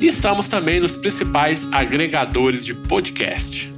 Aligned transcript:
E 0.00 0.08
estamos 0.08 0.46
também 0.46 0.78
nos 0.78 0.96
principais 0.96 1.66
agregadores 1.72 2.64
de 2.64 2.74
podcast. 2.74 3.72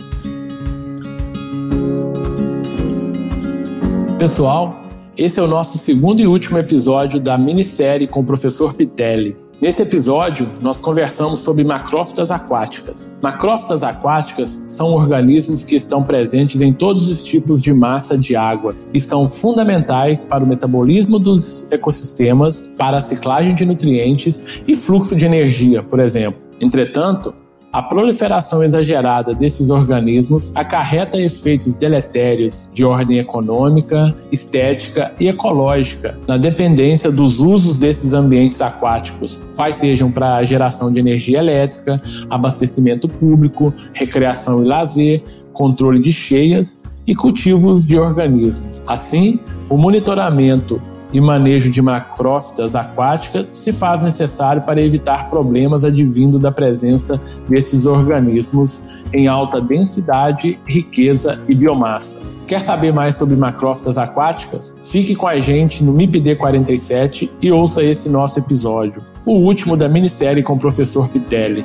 Pessoal, 4.19 4.89
esse 5.17 5.39
é 5.39 5.43
o 5.43 5.47
nosso 5.47 5.79
segundo 5.79 6.21
e 6.21 6.27
último 6.27 6.59
episódio 6.59 7.21
da 7.21 7.39
minissérie 7.39 8.09
com 8.09 8.21
o 8.21 8.25
professor 8.25 8.75
Pitelli. 8.75 9.37
Nesse 9.61 9.83
episódio, 9.83 10.53
nós 10.61 10.79
conversamos 10.79 11.41
sobre 11.41 11.65
macrófitas 11.65 12.31
aquáticas. 12.31 13.19
Macrófitas 13.21 13.83
aquáticas 13.83 14.63
são 14.69 14.93
organismos 14.93 15.65
que 15.65 15.75
estão 15.75 16.01
presentes 16.01 16.61
em 16.61 16.73
todos 16.73 17.09
os 17.09 17.25
tipos 17.25 17.61
de 17.61 17.73
massa 17.73 18.17
de 18.17 18.37
água 18.37 18.77
e 18.95 19.01
são 19.01 19.29
fundamentais 19.29 20.25
para 20.25 20.45
o 20.45 20.47
metabolismo 20.47 21.19
dos 21.19 21.69
ecossistemas, 21.73 22.73
para 22.79 22.99
a 22.99 23.01
ciclagem 23.01 23.53
de 23.57 23.67
nutrientes 23.67 24.45
e 24.65 24.77
fluxo 24.77 25.17
de 25.17 25.25
energia, 25.25 25.83
por 25.83 25.99
exemplo. 25.99 26.41
Entretanto, 26.61 27.35
a 27.73 27.83
proliferação 27.83 28.65
exagerada 28.65 29.35
desses 29.35 29.71
organismos 29.71 30.53
acarreta 30.55 31.19
efeitos 31.19 31.77
deletérios 31.77 32.71
de 32.73 32.85
ordem 32.85 33.19
econômica, 33.19 34.15
estética 34.33 35.13
e 35.21 35.29
ecológica 35.29 36.19
na 36.27 36.39
dependência 36.39 37.11
dos 37.11 37.41
usos 37.41 37.79
desses 37.79 38.15
ambientes 38.15 38.63
aquáticos, 38.63 39.43
quais 39.55 39.77
sejam 39.77 40.11
para 40.11 40.43
geração 40.45 40.91
de 40.91 40.99
energia 40.99 41.39
elétrica, 41.39 42.03
abastecimento 42.31 43.09
público, 43.09 43.73
recreação 43.93 44.65
e 44.65 44.67
lazer, 44.67 45.23
controle 45.53 46.01
de 46.01 46.13
cheias 46.13 46.83
e 47.07 47.15
cultivos 47.15 47.85
de 47.85 47.99
organismos. 47.99 48.83
Assim, 48.87 49.41
o 49.69 49.77
monitoramento 49.77 50.81
e 51.13 51.21
manejo 51.21 51.71
de 51.71 51.81
macrófitas 51.81 52.77
aquáticas 52.77 53.49
se 53.51 53.73
faz 53.73 54.03
necessário 54.03 54.63
para 54.63 54.83
evitar 54.83 55.31
problemas 55.31 55.85
advindo 55.85 56.39
da 56.39 56.53
presença 56.53 57.21
desses 57.49 57.87
organismos 57.87 58.85
em 59.13 59.27
alta 59.27 59.61
densidade, 59.61 60.59
riqueza 60.67 61.41
e 61.49 61.55
biomassa. 61.55 62.21
Quer 62.47 62.61
saber 62.61 62.93
mais 62.93 63.15
sobre 63.15 63.37
macrófitas 63.37 63.99
aquáticas? 63.99 64.77
Fique 64.83 65.15
com 65.15 65.27
a 65.27 65.39
gente 65.39 65.85
no 65.85 65.93
MIPD 65.93 66.37
47 66.37 67.31
e 67.43 67.53
ouça 67.53 67.83
esse 67.83 68.09
nosso 68.09 68.39
episódio, 68.39 69.03
o 69.27 69.35
último 69.35 69.77
da 69.77 69.89
minissérie 69.89 70.43
com 70.43 70.55
o 70.55 70.59
professor 70.59 71.09
Pitelli. 71.09 71.65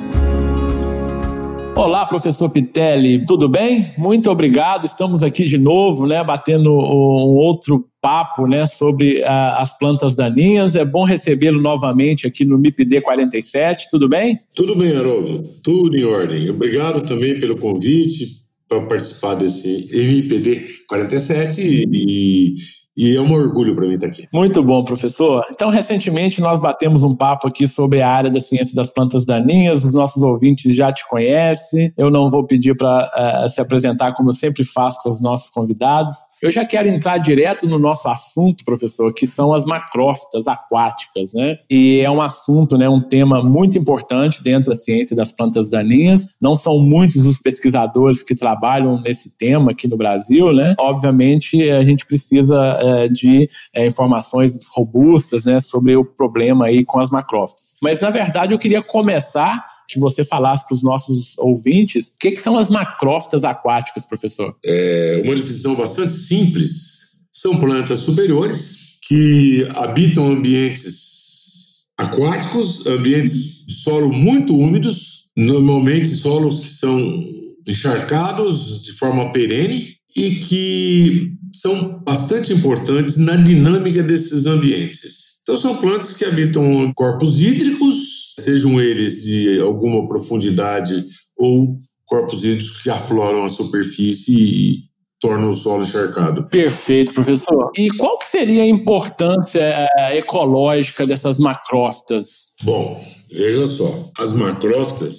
Olá, 1.76 2.06
professor 2.06 2.48
Pitelli, 2.50 3.26
tudo 3.26 3.48
bem? 3.48 3.84
Muito 3.98 4.30
obrigado. 4.30 4.84
Estamos 4.84 5.24
aqui 5.24 5.44
de 5.44 5.58
novo, 5.58 6.06
né, 6.06 6.22
batendo 6.22 6.70
um 6.70 7.36
outro 7.36 7.88
papo, 8.00 8.46
né, 8.46 8.64
sobre 8.64 9.22
uh, 9.22 9.58
as 9.58 9.76
plantas 9.76 10.14
daninhas. 10.14 10.76
É 10.76 10.84
bom 10.84 11.04
recebê-lo 11.04 11.60
novamente 11.60 12.28
aqui 12.28 12.44
no 12.44 12.56
MIPD 12.56 13.00
47. 13.00 13.88
Tudo 13.90 14.08
bem? 14.08 14.38
Tudo 14.54 14.76
bem, 14.76 14.96
Haroldo. 14.96 15.42
Tudo 15.64 15.96
em 15.96 16.04
ordem. 16.04 16.48
Obrigado 16.48 17.00
também 17.00 17.40
pelo 17.40 17.56
convite 17.56 18.44
para 18.68 18.80
participar 18.82 19.34
desse 19.34 19.90
MIPD 19.92 20.84
47 20.88 21.60
e 21.60 22.54
e 22.96 23.16
é 23.16 23.20
um 23.20 23.32
orgulho 23.32 23.74
para 23.74 23.86
mim 23.86 23.94
estar 23.94 24.06
aqui. 24.06 24.28
Muito 24.32 24.62
bom, 24.62 24.84
professor. 24.84 25.44
Então, 25.50 25.68
recentemente 25.68 26.40
nós 26.40 26.60
batemos 26.60 27.02
um 27.02 27.14
papo 27.14 27.48
aqui 27.48 27.66
sobre 27.66 28.00
a 28.00 28.08
área 28.08 28.30
da 28.30 28.40
ciência 28.40 28.74
das 28.74 28.92
plantas 28.92 29.24
daninhas. 29.26 29.84
Os 29.84 29.94
nossos 29.94 30.22
ouvintes 30.22 30.74
já 30.74 30.92
te 30.92 31.06
conhecem. 31.08 31.92
Eu 31.96 32.10
não 32.10 32.30
vou 32.30 32.46
pedir 32.46 32.76
para 32.76 33.04
uh, 33.04 33.44
eh, 33.44 33.48
se 33.48 33.60
apresentar 33.60 34.12
como 34.14 34.30
eu 34.30 34.34
sempre 34.34 34.64
faço 34.64 35.02
com 35.02 35.10
os 35.10 35.20
nossos 35.20 35.50
convidados. 35.50 36.14
Eu 36.40 36.52
já 36.52 36.64
quero 36.64 36.88
entrar 36.88 37.18
direto 37.18 37.68
no 37.68 37.78
nosso 37.78 38.08
assunto, 38.08 38.64
professor, 38.64 39.12
que 39.12 39.26
são 39.26 39.52
as 39.52 39.64
macrófitas 39.64 40.46
aquáticas, 40.46 41.32
né? 41.34 41.56
E 41.68 42.00
é 42.00 42.10
um 42.10 42.22
assunto, 42.22 42.78
né, 42.78 42.88
um 42.88 43.00
tema 43.00 43.42
muito 43.42 43.76
importante 43.76 44.42
dentro 44.42 44.68
da 44.68 44.74
ciência 44.74 45.16
das 45.16 45.32
plantas 45.32 45.68
daninhas. 45.68 46.34
Não 46.40 46.54
são 46.54 46.78
muitos 46.78 47.26
os 47.26 47.38
pesquisadores 47.38 48.22
que 48.22 48.34
trabalham 48.34 49.00
nesse 49.00 49.36
tema 49.36 49.72
aqui 49.72 49.88
no 49.88 49.96
Brasil, 49.96 50.52
né? 50.52 50.74
Obviamente, 50.78 51.70
a 51.70 51.84
gente 51.84 52.06
precisa 52.06 52.83
é, 52.84 53.08
de 53.08 53.48
é, 53.74 53.86
informações 53.86 54.54
robustas 54.74 55.44
né, 55.44 55.60
sobre 55.60 55.96
o 55.96 56.04
problema 56.04 56.66
aí 56.66 56.84
com 56.84 57.00
as 57.00 57.10
macrófitas. 57.10 57.76
Mas, 57.82 58.00
na 58.00 58.10
verdade, 58.10 58.52
eu 58.52 58.58
queria 58.58 58.82
começar 58.82 59.64
que 59.88 59.98
você 59.98 60.24
falasse 60.24 60.66
para 60.66 60.74
os 60.74 60.82
nossos 60.82 61.36
ouvintes 61.38 62.08
o 62.08 62.18
que, 62.18 62.32
que, 62.32 62.40
são 62.40 62.58
as 62.58 62.70
macrófitas 62.70 63.44
aquáticas, 63.44 64.06
professor. 64.06 64.56
É 64.64 65.20
uma 65.24 65.34
definição 65.34 65.74
bastante 65.74 66.12
simples. 66.12 67.22
São 67.30 67.58
plantas 67.58 68.00
superiores 68.00 68.98
que 69.06 69.68
habitam 69.74 70.28
ambientes 70.28 71.86
aquáticos, 71.98 72.86
ambientes 72.86 73.66
de 73.66 73.74
solo 73.74 74.12
muito 74.12 74.56
úmidos, 74.56 75.28
normalmente 75.36 76.06
solos 76.06 76.60
que 76.60 76.68
são 76.68 77.24
encharcados 77.66 78.82
de 78.82 78.92
forma 78.92 79.32
perene 79.32 79.94
e 80.16 80.36
que 80.36 81.32
são 81.52 81.98
bastante 82.00 82.52
importantes 82.52 83.16
na 83.16 83.36
dinâmica 83.36 84.02
desses 84.02 84.46
ambientes. 84.46 85.34
Então, 85.42 85.56
são 85.56 85.76
plantas 85.76 86.14
que 86.14 86.24
habitam 86.24 86.92
corpos 86.94 87.40
hídricos, 87.40 88.34
sejam 88.40 88.80
eles 88.80 89.22
de 89.22 89.60
alguma 89.60 90.06
profundidade 90.08 91.04
ou 91.36 91.76
corpos 92.06 92.44
hídricos 92.44 92.82
que 92.82 92.90
afloram 92.90 93.44
a 93.44 93.48
superfície 93.48 94.36
e 94.36 94.78
tornam 95.20 95.50
o 95.50 95.54
solo 95.54 95.84
encharcado. 95.84 96.48
Perfeito, 96.48 97.14
professor. 97.14 97.70
E 97.76 97.88
qual 97.96 98.18
que 98.18 98.26
seria 98.26 98.62
a 98.62 98.66
importância 98.66 99.88
eh, 99.98 100.18
ecológica 100.18 101.06
dessas 101.06 101.38
macrófitas? 101.38 102.54
Bom, 102.62 103.02
veja 103.32 103.66
só, 103.66 104.10
as 104.18 104.32
macrófitas, 104.32 105.14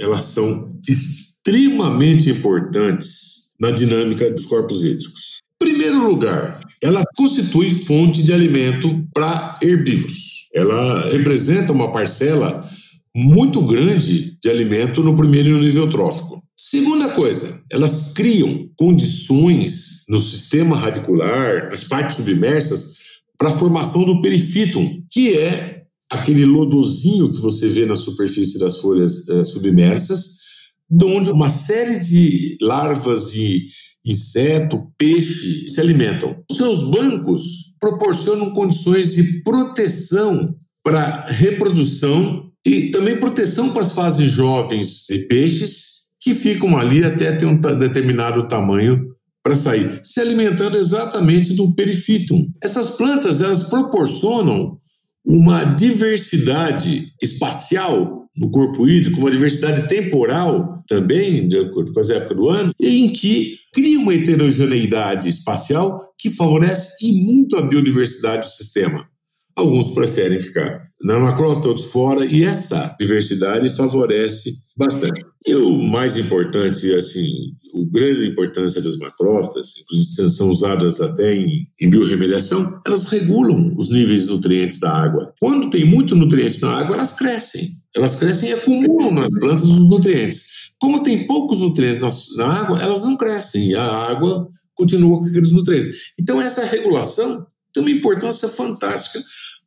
elas 0.00 0.24
são 0.24 0.72
extremamente 0.88 2.30
importantes 2.30 3.45
na 3.60 3.70
dinâmica 3.70 4.30
dos 4.30 4.46
corpos 4.46 4.84
hídricos. 4.84 5.42
Em 5.62 5.66
primeiro 5.66 6.06
lugar, 6.06 6.60
ela 6.82 7.04
constitui 7.16 7.70
fonte 7.70 8.22
de 8.22 8.32
alimento 8.32 9.06
para 9.14 9.58
herbívoros. 9.62 10.48
Ela 10.54 11.10
representa 11.10 11.72
uma 11.72 11.92
parcela 11.92 12.68
muito 13.14 13.62
grande 13.62 14.36
de 14.42 14.50
alimento 14.50 15.02
no 15.02 15.14
primeiro 15.16 15.58
nível 15.58 15.88
trófico. 15.88 16.42
Segunda 16.58 17.10
coisa, 17.10 17.60
elas 17.70 18.12
criam 18.12 18.68
condições 18.76 20.04
no 20.08 20.20
sistema 20.20 20.76
radicular, 20.76 21.70
nas 21.70 21.84
partes 21.84 22.16
submersas, 22.16 22.96
para 23.38 23.50
a 23.50 23.56
formação 23.56 24.04
do 24.04 24.20
perifítum, 24.20 25.02
que 25.10 25.34
é 25.34 25.82
aquele 26.10 26.44
lodozinho 26.44 27.30
que 27.30 27.40
você 27.40 27.68
vê 27.68 27.84
na 27.84 27.96
superfície 27.96 28.58
das 28.58 28.78
folhas 28.78 29.28
eh, 29.28 29.44
submersas, 29.44 30.45
de 30.88 31.04
onde 31.04 31.30
uma 31.30 31.48
série 31.48 31.98
de 31.98 32.56
larvas 32.60 33.32
de 33.32 33.64
inseto, 34.06 34.86
peixe 34.96 35.68
se 35.68 35.80
alimentam. 35.80 36.36
Seus 36.52 36.90
bancos 36.90 37.42
proporcionam 37.80 38.52
condições 38.52 39.14
de 39.14 39.42
proteção 39.42 40.54
para 40.84 41.24
reprodução 41.26 42.50
e 42.64 42.90
também 42.90 43.18
proteção 43.18 43.70
para 43.70 43.82
as 43.82 43.92
fases 43.92 44.30
jovens 44.30 45.06
de 45.08 45.18
peixes 45.26 46.06
que 46.20 46.34
ficam 46.34 46.76
ali 46.76 47.04
até 47.04 47.32
ter 47.32 47.46
um 47.46 47.60
determinado 47.60 48.48
tamanho 48.48 49.14
para 49.42 49.54
sair, 49.54 50.00
se 50.02 50.20
alimentando 50.20 50.76
exatamente 50.76 51.54
do 51.54 51.74
perifítum. 51.74 52.48
Essas 52.62 52.96
plantas 52.96 53.40
elas 53.40 53.68
proporcionam 53.68 54.78
uma 55.24 55.64
diversidade 55.64 57.12
espacial 57.20 58.25
no 58.36 58.50
corpo 58.50 58.88
hídrico, 58.88 59.20
uma 59.20 59.30
diversidade 59.30 59.88
temporal 59.88 60.84
também, 60.86 61.48
de 61.48 61.58
acordo 61.58 61.92
com 61.92 62.00
as 62.00 62.10
épocas 62.10 62.36
do 62.36 62.48
ano, 62.48 62.72
em 62.80 63.08
que 63.08 63.58
cria 63.72 63.98
uma 63.98 64.14
heterogeneidade 64.14 65.28
espacial 65.28 66.14
que 66.18 66.30
favorece 66.30 67.06
e 67.06 67.24
muito 67.24 67.56
a 67.56 67.62
biodiversidade 67.62 68.46
do 68.46 68.50
sistema. 68.50 69.08
Alguns 69.56 69.94
preferem 69.94 70.38
ficar 70.38 70.86
na 71.02 71.18
macrófita, 71.18 71.68
outros 71.68 71.90
fora, 71.90 72.24
e 72.24 72.42
essa 72.42 72.94
diversidade 72.98 73.68
favorece 73.70 74.50
bastante. 74.76 75.24
E 75.46 75.54
o 75.54 75.82
mais 75.82 76.18
importante, 76.18 76.92
assim, 76.94 77.30
o 77.74 77.84
grande 77.86 78.26
importância 78.26 78.82
das 78.82 78.96
macrófitas, 78.98 79.74
inclusive 79.82 80.30
são 80.30 80.50
usadas 80.50 81.00
até 81.00 81.34
em, 81.34 81.68
em 81.80 81.90
biorremediação, 81.90 82.80
elas 82.86 83.08
regulam 83.08 83.74
os 83.76 83.90
níveis 83.90 84.22
de 84.22 84.32
nutrientes 84.32 84.80
da 84.80 84.90
água. 84.90 85.32
Quando 85.38 85.70
tem 85.70 85.84
muito 85.84 86.16
nutrientes 86.16 86.60
na 86.60 86.78
água, 86.78 86.96
elas 86.96 87.16
crescem. 87.16 87.68
Elas 87.94 88.16
crescem 88.16 88.50
e 88.50 88.52
acumulam 88.54 89.12
nas 89.12 89.30
plantas 89.30 89.64
os 89.64 89.88
nutrientes. 89.88 90.46
Como 90.80 91.02
tem 91.02 91.26
poucos 91.26 91.60
nutrientes 91.60 92.00
na, 92.00 92.46
na 92.46 92.60
água, 92.60 92.82
elas 92.82 93.04
não 93.04 93.16
crescem 93.16 93.70
e 93.70 93.74
a 93.74 93.84
água 93.84 94.48
continua 94.74 95.18
com 95.18 95.26
aqueles 95.26 95.52
nutrientes. 95.52 95.90
Então, 96.18 96.40
essa 96.40 96.64
regulação 96.64 97.46
tem 97.76 97.82
uma 97.82 97.90
importância 97.90 98.48
fantástica 98.48 99.22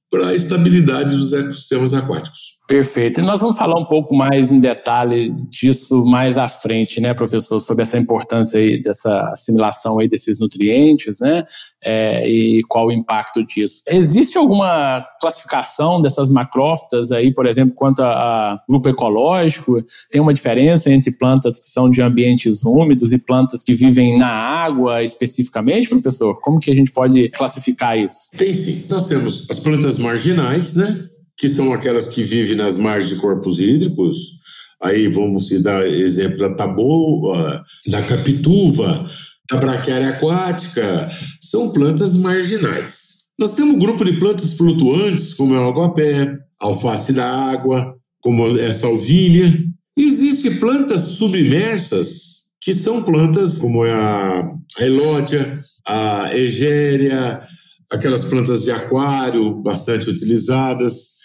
para 0.09 0.29
a 0.29 0.35
estabilidade 0.35 1.15
dos 1.15 1.31
ecossistemas 1.31 1.93
aquáticos. 1.93 2.58
Perfeito. 2.69 3.19
E 3.19 3.23
nós 3.23 3.41
vamos 3.41 3.57
falar 3.57 3.79
um 3.79 3.85
pouco 3.85 4.15
mais 4.15 4.51
em 4.51 4.59
detalhe 4.59 5.31
disso 5.31 6.05
mais 6.05 6.37
à 6.37 6.47
frente, 6.47 7.01
né, 7.01 7.15
professor, 7.15 7.59
sobre 7.59 7.81
essa 7.81 7.97
importância 7.97 8.59
aí 8.59 8.79
dessa 8.79 9.31
assimilação 9.31 9.97
aí 9.97 10.07
desses 10.07 10.39
nutrientes, 10.39 11.19
né, 11.19 11.47
é, 11.83 12.29
e 12.29 12.61
qual 12.69 12.85
o 12.85 12.91
impacto 12.91 13.43
disso. 13.43 13.81
Existe 13.87 14.37
alguma 14.37 15.03
classificação 15.19 15.99
dessas 15.99 16.31
macrófitas 16.31 17.11
aí, 17.11 17.33
por 17.33 17.47
exemplo, 17.47 17.73
quanto 17.73 18.03
a, 18.03 18.11
a 18.53 18.63
grupo 18.69 18.87
ecológico? 18.87 19.83
Tem 20.11 20.21
uma 20.21 20.31
diferença 20.31 20.93
entre 20.93 21.09
plantas 21.09 21.57
que 21.57 21.65
são 21.65 21.89
de 21.89 22.03
ambientes 22.03 22.63
úmidos 22.65 23.11
e 23.11 23.17
plantas 23.17 23.63
que 23.63 23.73
vivem 23.73 24.15
na 24.15 24.29
água 24.29 25.01
especificamente, 25.03 25.89
professor? 25.89 26.39
Como 26.39 26.59
que 26.59 26.69
a 26.69 26.75
gente 26.75 26.91
pode 26.91 27.29
classificar 27.29 27.97
isso? 27.97 28.29
Tem 28.37 28.53
sim. 28.53 28.85
Nós 28.87 29.07
temos 29.07 29.47
as 29.49 29.57
plantas 29.57 29.97
marginais, 29.97 30.75
né? 30.75 31.09
Que 31.39 31.47
são 31.47 31.73
aquelas 31.73 32.09
que 32.09 32.21
vivem 32.21 32.57
nas 32.57 32.77
margens 32.77 33.09
de 33.09 33.15
corpos 33.15 33.61
hídricos. 33.61 34.39
Aí 34.81 35.07
vamos 35.07 35.49
dar 35.61 35.87
exemplo 35.87 36.37
da 36.37 36.53
taboa, 36.53 37.63
da 37.87 38.01
capituva, 38.03 39.09
da 39.49 39.57
braquiária 39.57 40.09
aquática. 40.09 41.09
São 41.41 41.71
plantas 41.71 42.17
marginais. 42.17 43.19
Nós 43.39 43.55
temos 43.55 43.75
um 43.75 43.79
grupo 43.79 44.03
de 44.03 44.19
plantas 44.19 44.53
flutuantes, 44.53 45.33
como 45.33 45.55
é 45.55 45.59
o 45.59 45.69
aguapé, 45.69 46.37
alface 46.59 47.13
da 47.13 47.25
água, 47.25 47.95
como 48.19 48.57
é 48.57 48.67
a 48.67 48.73
salvínia. 48.73 49.63
Existem 49.95 50.59
plantas 50.59 51.01
submersas, 51.01 52.49
que 52.61 52.73
são 52.73 53.01
plantas 53.01 53.59
como 53.59 53.85
é 53.85 53.93
a 53.93 54.51
elódia, 54.81 55.63
a 55.87 56.35
egéria, 56.35 57.41
aquelas 57.89 58.25
plantas 58.25 58.63
de 58.63 58.71
aquário 58.71 59.55
bastante 59.61 60.09
utilizadas. 60.09 61.18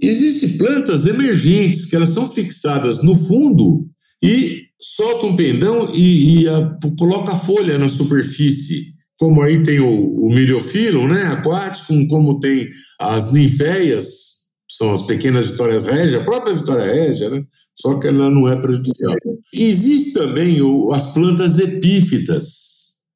Existem 0.00 0.56
plantas 0.56 1.06
emergentes 1.06 1.86
que 1.86 1.96
elas 1.96 2.10
são 2.10 2.30
fixadas 2.30 3.02
no 3.02 3.14
fundo 3.14 3.86
e 4.22 4.62
soltam 4.80 5.30
um 5.30 5.36
pendão 5.36 5.92
e, 5.94 6.42
e 6.42 6.48
a, 6.48 6.76
coloca 6.98 7.32
a 7.32 7.38
folha 7.38 7.78
na 7.78 7.88
superfície. 7.88 8.96
Como 9.18 9.42
aí 9.42 9.62
tem 9.62 9.80
o, 9.80 9.88
o 9.88 10.28
milhofilum, 10.32 11.08
né, 11.08 11.24
aquático, 11.24 12.06
como 12.06 12.38
tem 12.38 12.68
as 13.00 13.32
ninféias, 13.32 14.28
são 14.70 14.92
as 14.92 15.02
pequenas 15.02 15.50
vitórias 15.50 15.84
régia, 15.84 16.20
a 16.20 16.24
própria 16.24 16.54
vitória 16.54 16.84
régia, 16.84 17.28
né? 17.30 17.42
Só 17.76 17.98
que 17.98 18.06
ela 18.06 18.30
não 18.30 18.48
é 18.48 18.60
prejudicial. 18.60 19.14
E 19.52 19.64
existe 19.64 20.12
também 20.12 20.62
o, 20.62 20.92
as 20.92 21.12
plantas 21.12 21.58
epífitas. 21.58 22.44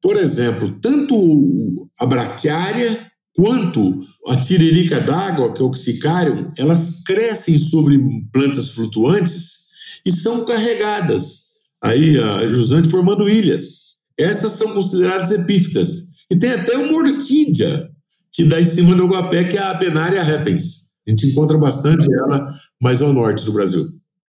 Por 0.01 0.17
exemplo, 0.17 0.77
tanto 0.81 1.89
a 2.01 2.07
braquiária 2.07 3.07
quanto 3.37 4.01
a 4.29 4.37
tiririca 4.37 5.01
d'água, 5.01 5.53
que 5.53 5.61
é 5.61 5.65
o 5.65 5.69
oxicário, 5.69 6.53
elas 6.57 7.03
crescem 7.05 7.59
sobre 7.59 7.99
plantas 8.33 8.71
flutuantes 8.71 9.69
e 10.05 10.11
são 10.11 10.45
carregadas 10.45 11.53
aí 11.83 12.19
a 12.19 12.47
jusante 12.49 12.89
formando 12.89 13.29
ilhas. 13.29 13.99
Essas 14.17 14.53
são 14.53 14.73
consideradas 14.73 15.33
epífitas. 15.33 16.13
E 16.31 16.37
tem 16.37 16.53
até 16.53 16.77
uma 16.77 16.97
orquídea 16.97 17.91
que 18.33 18.45
dá 18.45 18.61
em 18.61 18.65
cima 18.65 18.95
do 18.95 19.07
Guapé, 19.07 19.45
que 19.45 19.59
é 19.59 19.61
a 19.61 19.71
Abenaria 19.71 20.23
repens. 20.23 20.93
A 21.07 21.11
gente 21.11 21.27
encontra 21.27 21.59
bastante 21.59 22.07
ela 22.15 22.55
mais 22.81 23.03
ao 23.03 23.13
norte 23.13 23.45
do 23.45 23.53
Brasil. 23.53 23.85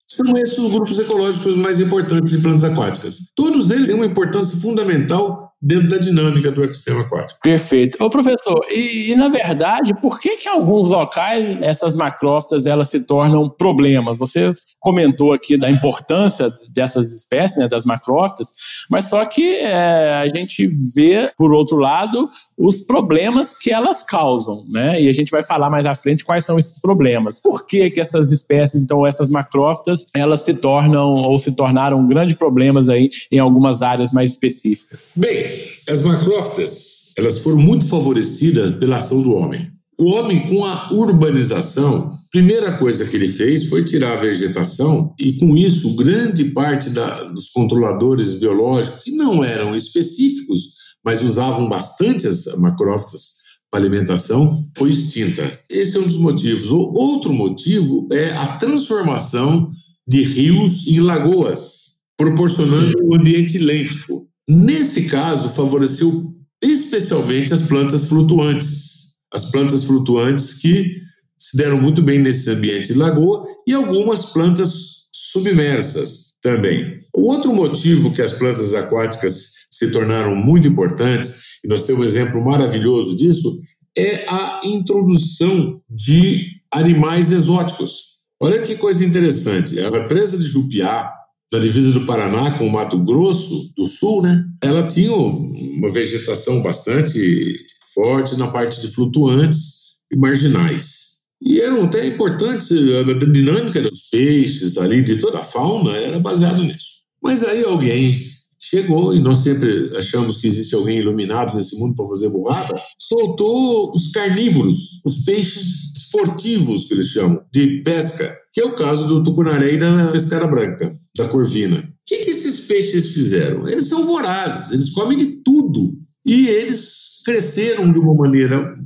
São 0.06 0.34
esses 0.36 0.58
os 0.58 0.72
grupos 0.72 0.98
ecológicos 0.98 1.54
mais 1.56 1.78
importantes 1.78 2.32
de 2.32 2.38
plantas 2.38 2.64
aquáticas. 2.64 3.30
Todos 3.36 3.70
eles 3.70 3.86
têm 3.86 3.94
uma 3.94 4.06
importância 4.06 4.58
fundamental 4.58 5.51
dentro 5.62 5.88
da 5.88 5.98
dinâmica 5.98 6.50
do 6.50 6.64
ecossistema 6.64 7.02
aquático. 7.02 7.40
Perfeito. 7.40 8.02
Ô 8.02 8.10
professor, 8.10 8.60
e, 8.68 9.12
e, 9.12 9.14
na 9.14 9.28
verdade, 9.28 9.94
por 10.00 10.18
que 10.18 10.36
que 10.36 10.48
em 10.48 10.52
alguns 10.52 10.88
locais 10.88 11.56
essas 11.62 11.94
macrófitas 11.94 12.66
elas 12.66 12.88
se 12.88 13.00
tornam 13.00 13.48
problemas? 13.48 14.18
Você 14.18 14.50
comentou 14.80 15.32
aqui 15.32 15.56
da 15.56 15.70
importância 15.70 16.52
dessas 16.68 17.12
espécies, 17.12 17.58
né, 17.58 17.68
das 17.68 17.84
macrófitas, 17.84 18.52
mas 18.90 19.04
só 19.04 19.24
que 19.24 19.58
é, 19.58 20.14
a 20.14 20.28
gente 20.28 20.66
vê, 20.94 21.30
por 21.36 21.52
outro 21.52 21.76
lado, 21.76 22.28
os 22.58 22.80
problemas 22.80 23.56
que 23.56 23.70
elas 23.70 24.02
causam, 24.02 24.64
né? 24.68 25.00
E 25.00 25.08
a 25.08 25.12
gente 25.12 25.30
vai 25.30 25.42
falar 25.42 25.70
mais 25.70 25.86
à 25.86 25.94
frente 25.94 26.24
quais 26.24 26.44
são 26.44 26.58
esses 26.58 26.80
problemas. 26.80 27.40
Por 27.40 27.66
que 27.66 27.90
que 27.90 28.00
essas 28.00 28.32
espécies, 28.32 28.82
então 28.82 29.06
essas 29.06 29.30
macrófitas, 29.30 30.06
elas 30.14 30.40
se 30.40 30.54
tornam 30.54 31.12
ou 31.12 31.38
se 31.38 31.52
tornaram 31.52 32.06
grandes 32.08 32.34
problemas 32.36 32.88
aí 32.88 33.10
em 33.30 33.38
algumas 33.38 33.82
áreas 33.82 34.12
mais 34.12 34.32
específicas? 34.32 35.10
Bem, 35.14 35.51
as 35.88 36.02
macrófitas, 36.02 37.12
elas 37.16 37.38
foram 37.38 37.58
muito 37.58 37.86
favorecidas 37.86 38.72
pela 38.72 38.98
ação 38.98 39.22
do 39.22 39.34
homem. 39.34 39.70
O 39.98 40.10
homem, 40.12 40.46
com 40.48 40.64
a 40.64 40.92
urbanização, 40.92 42.10
primeira 42.30 42.76
coisa 42.78 43.04
que 43.04 43.14
ele 43.14 43.28
fez 43.28 43.68
foi 43.68 43.84
tirar 43.84 44.14
a 44.14 44.20
vegetação, 44.20 45.14
e 45.18 45.34
com 45.34 45.56
isso, 45.56 45.94
grande 45.94 46.46
parte 46.46 46.90
da, 46.90 47.24
dos 47.24 47.50
controladores 47.50 48.34
biológicos, 48.40 49.04
que 49.04 49.12
não 49.12 49.44
eram 49.44 49.76
específicos, 49.76 50.60
mas 51.04 51.22
usavam 51.22 51.68
bastante 51.68 52.26
as 52.26 52.46
macrófitas 52.58 53.42
para 53.70 53.80
alimentação, 53.80 54.68
foi 54.76 54.90
extinta. 54.90 55.58
Esse 55.70 55.96
é 55.96 56.00
um 56.00 56.06
dos 56.06 56.18
motivos. 56.18 56.70
O 56.70 56.78
outro 56.94 57.32
motivo 57.32 58.06
é 58.12 58.30
a 58.32 58.46
transformação 58.58 59.70
de 60.06 60.22
rios 60.22 60.86
em 60.86 61.00
lagoas, 61.00 62.02
proporcionando 62.16 62.96
um 63.02 63.14
ambiente 63.14 63.58
lêntico. 63.58 64.26
Nesse 64.54 65.08
caso, 65.08 65.48
favoreceu 65.48 66.30
especialmente 66.62 67.54
as 67.54 67.62
plantas 67.62 68.04
flutuantes. 68.04 69.14
As 69.32 69.50
plantas 69.50 69.84
flutuantes 69.84 70.60
que 70.60 71.00
se 71.38 71.56
deram 71.56 71.80
muito 71.80 72.02
bem 72.02 72.20
nesse 72.20 72.50
ambiente 72.50 72.92
de 72.92 72.98
lagoa 72.98 73.46
e 73.66 73.72
algumas 73.72 74.26
plantas 74.26 75.08
submersas 75.10 76.34
também. 76.42 76.98
O 77.14 77.30
outro 77.30 77.54
motivo 77.54 78.12
que 78.12 78.20
as 78.20 78.32
plantas 78.32 78.74
aquáticas 78.74 79.52
se 79.70 79.90
tornaram 79.90 80.36
muito 80.36 80.68
importantes, 80.68 81.60
e 81.64 81.68
nós 81.68 81.84
temos 81.84 82.02
um 82.02 82.04
exemplo 82.04 82.44
maravilhoso 82.44 83.16
disso, 83.16 83.58
é 83.96 84.26
a 84.28 84.60
introdução 84.64 85.80
de 85.88 86.46
animais 86.70 87.32
exóticos. 87.32 88.26
Olha 88.38 88.60
que 88.60 88.76
coisa 88.76 89.02
interessante. 89.02 89.80
A 89.80 89.88
represa 89.88 90.36
de 90.36 90.44
Jupiá, 90.44 91.10
da 91.52 91.58
divisa 91.58 91.92
do 91.92 92.06
Paraná 92.06 92.50
com 92.52 92.66
o 92.66 92.72
Mato 92.72 92.96
Grosso 92.98 93.70
do 93.76 93.84
Sul, 93.84 94.22
né? 94.22 94.42
Ela 94.62 94.86
tinha 94.86 95.14
uma 95.14 95.90
vegetação 95.90 96.62
bastante 96.62 97.54
forte 97.94 98.38
na 98.38 98.48
parte 98.48 98.80
de 98.80 98.88
flutuantes 98.88 99.98
e 100.10 100.16
marginais. 100.16 101.12
E 101.42 101.60
eram 101.60 101.84
até 101.84 102.06
importantes, 102.06 102.70
a 102.72 103.26
dinâmica 103.30 103.82
dos 103.82 104.08
peixes 104.10 104.78
ali, 104.78 105.02
de 105.02 105.16
toda 105.16 105.40
a 105.40 105.44
fauna, 105.44 105.94
era 105.94 106.18
baseado 106.18 106.62
nisso. 106.62 107.02
Mas 107.22 107.44
aí 107.44 107.62
alguém 107.62 108.16
chegou, 108.58 109.14
e 109.14 109.20
nós 109.20 109.38
sempre 109.38 109.94
achamos 109.96 110.38
que 110.38 110.46
existe 110.46 110.74
alguém 110.74 111.00
iluminado 111.00 111.54
nesse 111.54 111.78
mundo 111.78 111.94
para 111.94 112.06
fazer 112.06 112.30
burrada, 112.30 112.74
soltou 112.98 113.90
os 113.90 114.10
carnívoros, 114.12 115.02
os 115.04 115.24
peixes 115.24 115.91
esportivos, 116.12 116.84
que 116.84 116.94
eles 116.94 117.06
chamam, 117.06 117.42
de 117.50 117.82
pesca, 117.82 118.38
que 118.52 118.60
é 118.60 118.64
o 118.64 118.74
caso 118.74 119.06
do 119.06 119.22
tucunaré 119.22 119.72
e 119.72 119.78
da 119.78 120.12
pescara 120.12 120.46
branca, 120.46 120.92
da 121.16 121.26
corvina. 121.26 121.78
O 121.78 121.82
que, 122.06 122.18
que 122.18 122.30
esses 122.30 122.66
peixes 122.66 123.14
fizeram? 123.14 123.66
Eles 123.66 123.88
são 123.88 124.04
vorazes, 124.04 124.72
eles 124.72 124.90
comem 124.90 125.16
de 125.16 125.26
tudo. 125.42 125.94
E 126.24 126.46
eles 126.46 127.20
cresceram 127.24 127.90
de 127.90 127.98
uma 127.98 128.14
maneira 128.14 128.76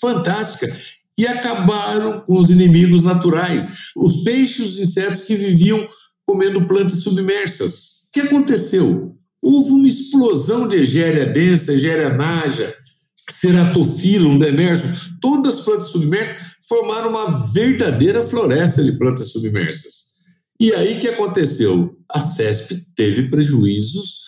fantástica 0.00 0.74
e 1.16 1.26
acabaram 1.26 2.20
com 2.20 2.38
os 2.38 2.50
inimigos 2.50 3.04
naturais, 3.04 3.90
os 3.94 4.24
peixes, 4.24 4.74
os 4.74 4.78
insetos 4.78 5.20
que 5.24 5.34
viviam 5.34 5.86
comendo 6.26 6.66
plantas 6.66 7.02
submersas. 7.02 8.08
O 8.08 8.12
que 8.12 8.20
aconteceu? 8.20 9.14
Houve 9.42 9.70
uma 9.70 9.88
explosão 9.88 10.66
de 10.66 10.76
Egéria 10.76 11.26
densa, 11.26 11.72
Egéria 11.72 12.10
naja, 12.10 12.74
Ceratophyllum, 13.30 14.38
demerso, 14.38 14.86
todas 15.20 15.58
as 15.58 15.64
plantas 15.64 15.88
submersas 15.88 16.49
formaram 16.70 17.10
uma 17.10 17.52
verdadeira 17.52 18.24
floresta 18.24 18.84
de 18.84 18.92
plantas 18.92 19.32
submersas. 19.32 20.10
E 20.60 20.72
aí 20.72 21.00
que 21.00 21.08
aconteceu? 21.08 21.96
A 22.08 22.20
CESP 22.20 22.76
teve 22.94 23.28
prejuízos 23.28 24.20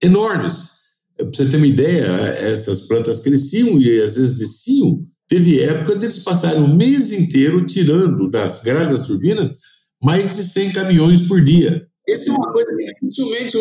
enormes. 0.00 0.78
Para 1.16 1.26
você 1.26 1.46
ter 1.46 1.56
uma 1.56 1.66
ideia, 1.66 2.04
essas 2.04 2.86
plantas 2.86 3.20
cresciam 3.20 3.80
e 3.80 4.00
às 4.00 4.14
vezes 4.14 4.38
desciam. 4.38 5.02
Teve 5.26 5.60
época 5.60 5.96
deles 5.96 6.20
passarem 6.20 6.62
o 6.62 6.72
mês 6.72 7.12
inteiro 7.12 7.66
tirando 7.66 8.30
das 8.30 8.62
grades 8.62 9.00
das 9.00 9.08
turbinas 9.08 9.52
mais 10.00 10.36
de 10.36 10.44
100 10.44 10.72
caminhões 10.72 11.22
por 11.22 11.44
dia. 11.44 11.84
Essa 12.08 12.30
é 12.30 12.32
uma 12.32 12.52
coisa 12.52 12.72
que 12.76 13.06
dificilmente 13.06 13.58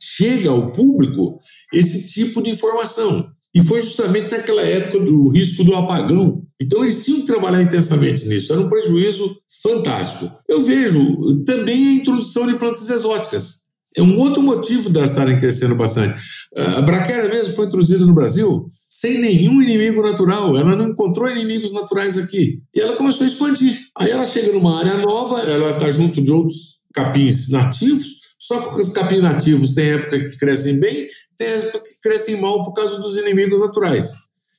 chega 0.00 0.48
ao 0.48 0.72
público, 0.72 1.38
esse 1.70 2.10
tipo 2.14 2.42
de 2.42 2.48
informação. 2.48 3.28
E 3.54 3.62
foi 3.62 3.80
justamente 3.80 4.32
naquela 4.32 4.62
época 4.62 4.98
do 4.98 5.28
risco 5.28 5.62
do 5.62 5.74
apagão. 5.76 6.42
Então 6.60 6.82
eles 6.82 7.04
tinham 7.04 7.20
que 7.20 7.26
trabalhar 7.26 7.62
intensamente 7.62 8.26
nisso. 8.26 8.52
Era 8.52 8.60
um 8.60 8.68
prejuízo 8.68 9.36
fantástico. 9.62 10.30
Eu 10.48 10.64
vejo 10.64 11.42
também 11.44 11.88
a 11.88 11.94
introdução 11.94 12.46
de 12.46 12.54
plantas 12.54 12.90
exóticas. 12.90 13.64
É 13.96 14.02
um 14.02 14.18
outro 14.18 14.42
motivo 14.42 14.90
de 14.90 14.98
elas 14.98 15.10
estarem 15.10 15.36
crescendo 15.36 15.76
bastante. 15.76 16.20
A 16.56 16.80
braquiária 16.80 17.28
mesmo 17.28 17.52
foi 17.52 17.66
introduzida 17.66 18.04
no 18.04 18.12
Brasil 18.12 18.66
sem 18.90 19.20
nenhum 19.20 19.62
inimigo 19.62 20.02
natural. 20.02 20.56
Ela 20.56 20.74
não 20.74 20.88
encontrou 20.88 21.30
inimigos 21.30 21.72
naturais 21.72 22.18
aqui. 22.18 22.60
E 22.74 22.80
ela 22.80 22.96
começou 22.96 23.24
a 23.24 23.28
expandir. 23.28 23.78
Aí 23.96 24.10
ela 24.10 24.26
chega 24.26 24.52
numa 24.52 24.80
área 24.80 24.96
nova, 24.96 25.42
ela 25.42 25.76
está 25.76 25.92
junto 25.92 26.20
de 26.20 26.32
outros 26.32 26.82
capins 26.92 27.50
nativos, 27.50 28.23
só 28.44 28.74
que 28.74 28.78
os 28.78 28.92
capins 28.92 29.22
nativos 29.22 29.72
tem 29.72 29.92
época 29.92 30.18
que 30.18 30.38
crescem 30.38 30.78
bem, 30.78 31.08
tem 31.38 31.46
época 31.46 31.80
que 31.80 32.00
crescem 32.02 32.38
mal 32.42 32.62
por 32.62 32.74
causa 32.74 32.98
dos 32.98 33.16
inimigos 33.16 33.62
naturais. 33.62 34.12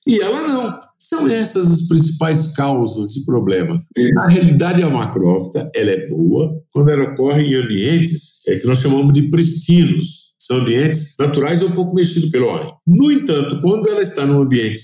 E 0.07 0.19
ela 0.19 0.41
não. 0.41 0.79
São 0.97 1.29
essas 1.29 1.71
as 1.71 1.87
principais 1.87 2.55
causas 2.55 3.13
de 3.13 3.23
problema. 3.25 3.79
Na 4.15 4.27
realidade, 4.27 4.81
a 4.81 4.89
macrófita 4.89 5.69
ela 5.75 5.91
é 5.91 6.07
boa 6.07 6.59
quando 6.73 6.89
ela 6.89 7.11
ocorre 7.11 7.43
em 7.43 7.55
ambientes 7.55 8.41
é, 8.47 8.55
que 8.55 8.65
nós 8.65 8.79
chamamos 8.79 9.13
de 9.13 9.29
pristinos. 9.29 10.33
São 10.39 10.57
ambientes 10.57 11.13
naturais 11.19 11.61
ou 11.61 11.69
um 11.69 11.73
pouco 11.73 11.93
mexidos 11.93 12.31
pelo 12.31 12.47
homem. 12.47 12.73
No 12.87 13.11
entanto, 13.11 13.61
quando 13.61 13.87
ela 13.87 14.01
está 14.01 14.25
num 14.25 14.41
ambiente 14.41 14.79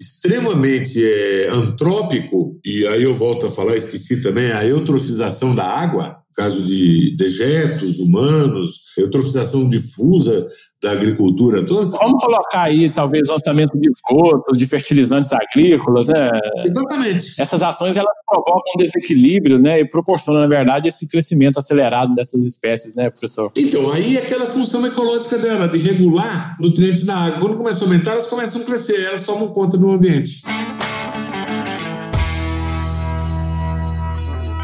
extremamente 0.00 1.02
é, 1.04 1.48
antrópico, 1.50 2.58
e 2.64 2.86
aí 2.86 3.02
eu 3.02 3.14
volto 3.14 3.46
a 3.46 3.50
falar, 3.50 3.76
esqueci 3.76 4.22
também, 4.22 4.50
a 4.50 4.64
eutrofização 4.64 5.54
da 5.54 5.64
água, 5.64 6.22
caso 6.36 6.62
de 6.62 7.16
dejetos 7.16 7.98
humanos, 7.98 8.82
eutrofização 8.98 9.68
difusa 9.70 10.46
da 10.82 10.92
agricultura 10.92 11.64
toda. 11.64 11.96
Vamos 11.98 12.22
colocar 12.22 12.64
aí, 12.64 12.90
talvez, 12.90 13.26
lançamento 13.28 13.78
de 13.78 13.88
esgoto, 13.88 14.54
de 14.54 14.66
fertilizantes 14.66 15.30
agrícolas, 15.32 16.08
né? 16.08 16.30
Exatamente. 16.64 17.40
Essas 17.40 17.62
ações, 17.62 17.96
elas 17.96 18.12
provocam 18.26 18.74
desequilíbrio, 18.76 19.58
né? 19.58 19.80
E 19.80 19.88
proporcionam, 19.88 20.42
na 20.42 20.46
verdade, 20.46 20.88
esse 20.88 21.08
crescimento 21.08 21.58
acelerado 21.58 22.14
dessas 22.14 22.44
espécies, 22.44 22.94
né, 22.94 23.08
professor? 23.08 23.50
Então, 23.56 23.90
aí 23.90 24.16
é 24.16 24.20
aquela 24.20 24.46
função 24.46 24.86
ecológica 24.86 25.38
dela, 25.38 25.66
de 25.66 25.78
regular 25.78 26.56
nutrientes 26.60 27.06
na 27.06 27.24
água. 27.24 27.40
Quando 27.40 27.56
começam 27.56 27.88
a 27.88 27.90
aumentar, 27.90 28.12
elas 28.12 28.26
começam 28.26 28.60
a 28.60 28.64
crescer, 28.64 29.00
elas 29.02 29.24
tomam 29.24 29.48
conta 29.48 29.78
do 29.78 29.90
ambiente. 29.90 30.42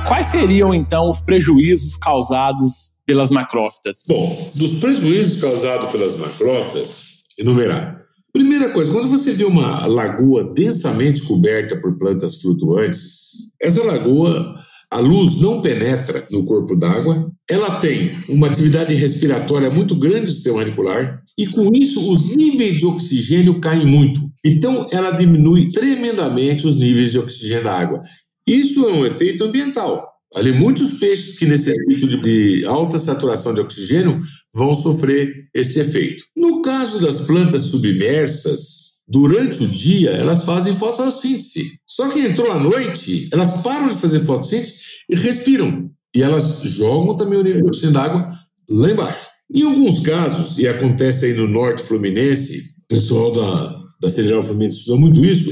Quais 0.06 0.26
seriam, 0.26 0.74
então, 0.74 1.08
os 1.08 1.20
prejuízos 1.20 1.96
causados 1.96 2.92
pelas 3.06 3.30
macrófitas? 3.30 4.04
Bom, 4.08 4.50
dos 4.54 4.74
prejuízos 4.74 5.40
causados 5.40 5.90
pelas 5.90 6.16
macrófitas, 6.16 7.22
enumerar. 7.38 8.02
Primeira 8.32 8.70
coisa, 8.70 8.90
quando 8.90 9.08
você 9.08 9.32
vê 9.32 9.44
uma 9.44 9.86
lagoa 9.86 10.52
densamente 10.54 11.22
coberta 11.22 11.80
por 11.80 11.98
plantas 11.98 12.40
flutuantes, 12.40 13.52
essa 13.60 13.82
lagoa, 13.84 14.54
a 14.90 14.98
luz 14.98 15.40
não 15.40 15.62
penetra 15.62 16.26
no 16.30 16.44
corpo 16.44 16.76
d'água, 16.76 17.30
ela 17.48 17.76
tem 17.76 18.22
uma 18.28 18.46
atividade 18.46 18.94
respiratória 18.94 19.70
muito 19.70 19.94
grande 19.94 20.26
do 20.26 20.32
sistema 20.32 20.58
radicular, 20.58 21.22
e 21.38 21.46
com 21.46 21.70
isso 21.74 22.10
os 22.10 22.34
níveis 22.36 22.74
de 22.74 22.86
oxigênio 22.86 23.60
caem 23.60 23.86
muito. 23.86 24.20
Então 24.44 24.86
ela 24.92 25.10
diminui 25.10 25.66
tremendamente 25.68 26.66
os 26.66 26.76
níveis 26.80 27.12
de 27.12 27.18
oxigênio 27.18 27.64
da 27.64 27.78
água. 27.78 28.02
Isso 28.46 28.84
é 28.86 28.92
um 28.92 29.06
efeito 29.06 29.44
ambiental. 29.44 30.12
Ali, 30.34 30.52
muitos 30.52 30.98
peixes 30.98 31.38
que 31.38 31.44
necessitam 31.44 32.20
de 32.20 32.64
alta 32.64 32.98
saturação 32.98 33.52
de 33.52 33.60
oxigênio 33.60 34.20
vão 34.54 34.74
sofrer 34.74 35.30
esse 35.54 35.78
efeito. 35.78 36.24
No 36.34 36.62
caso 36.62 37.00
das 37.02 37.26
plantas 37.26 37.64
submersas, 37.64 39.02
durante 39.06 39.62
o 39.62 39.68
dia 39.68 40.10
elas 40.10 40.44
fazem 40.44 40.74
fotossíntese. 40.74 41.78
Só 41.86 42.08
que 42.08 42.20
entrou 42.20 42.50
a 42.50 42.58
noite, 42.58 43.28
elas 43.30 43.62
param 43.62 43.88
de 43.88 44.00
fazer 44.00 44.20
fotossíntese 44.20 44.80
e 45.10 45.16
respiram. 45.16 45.90
E 46.14 46.22
elas 46.22 46.62
jogam 46.62 47.16
também 47.16 47.38
o 47.38 47.44
nível 47.44 47.70
de 47.70 47.96
água 47.96 48.32
lá 48.68 48.90
embaixo. 48.90 49.28
Em 49.54 49.64
alguns 49.64 50.00
casos, 50.00 50.58
e 50.58 50.66
acontece 50.66 51.26
aí 51.26 51.34
no 51.34 51.46
norte 51.46 51.82
fluminense, 51.82 52.58
o 52.84 52.88
pessoal 52.88 53.32
da, 53.32 53.76
da 54.00 54.08
Federal 54.08 54.42
Fluminense 54.42 54.78
estuda 54.78 54.98
muito 54.98 55.22
isso, 55.22 55.50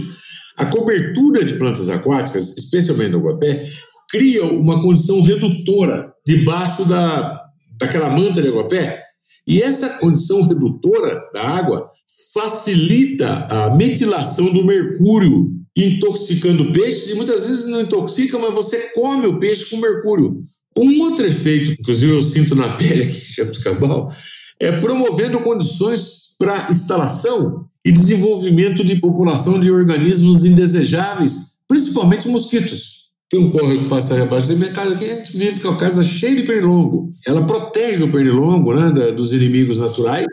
a 0.61 0.67
cobertura 0.67 1.43
de 1.43 1.55
plantas 1.55 1.89
aquáticas, 1.89 2.55
especialmente 2.59 3.13
no 3.13 3.19
aguapé, 3.19 3.67
cria 4.11 4.45
uma 4.45 4.83
condição 4.83 5.23
redutora 5.23 6.13
debaixo 6.27 6.85
da, 6.85 7.41
daquela 7.79 8.11
manta 8.11 8.43
de 8.43 8.49
aguapé. 8.49 9.03
E 9.47 9.63
essa 9.63 9.99
condição 9.99 10.47
redutora 10.47 11.19
da 11.33 11.43
água 11.43 11.91
facilita 12.35 13.47
a 13.47 13.75
metilação 13.75 14.53
do 14.53 14.63
mercúrio, 14.63 15.51
intoxicando 15.75 16.71
peixes, 16.73 17.09
e 17.09 17.15
muitas 17.15 17.49
vezes 17.49 17.67
não 17.67 17.81
intoxica, 17.81 18.39
mas 18.39 18.53
você 18.53 18.91
come 18.95 19.27
o 19.27 19.41
peixe 19.41 19.71
com 19.71 19.79
mercúrio. 19.79 20.43
Um 20.77 21.01
outro 21.01 21.25
efeito, 21.27 21.73
inclusive 21.73 22.13
eu 22.13 22.23
sinto 22.23 22.55
na 22.55 22.77
pele 22.77 23.05
aqui, 23.05 23.13
chefe 23.33 23.53
de 23.53 23.65
cabal, 23.65 24.13
é 24.61 24.73
promovendo 24.73 25.41
condições 25.41 26.37
para 26.39 26.69
instalação 26.71 27.70
e 27.85 27.93
desenvolvimento 27.93 28.85
de 28.85 28.97
população 28.97 29.59
de 29.59 29.71
organismos 29.71 30.45
indesejáveis, 30.45 31.59
principalmente 31.67 32.29
mosquitos. 32.29 33.01
Tem 33.31 33.41
um 33.41 33.51
córrego 33.51 33.85
que 33.85 33.89
passa 33.89 34.21
abaixo 34.21 34.49
da 34.49 34.57
minha 34.57 34.73
casa 34.73 34.95
aqui, 34.95 35.05
a 35.05 35.15
gente 35.15 35.37
vive 35.37 35.61
com 35.61 35.69
a 35.69 35.77
casa 35.77 36.03
cheia 36.05 36.35
de 36.35 36.43
pernilongo. 36.43 37.13
Ela 37.27 37.47
protege 37.47 38.03
o 38.03 38.11
pernilongo 38.11 38.75
né, 38.75 39.13
dos 39.13 39.33
inimigos 39.33 39.79
naturais. 39.79 40.27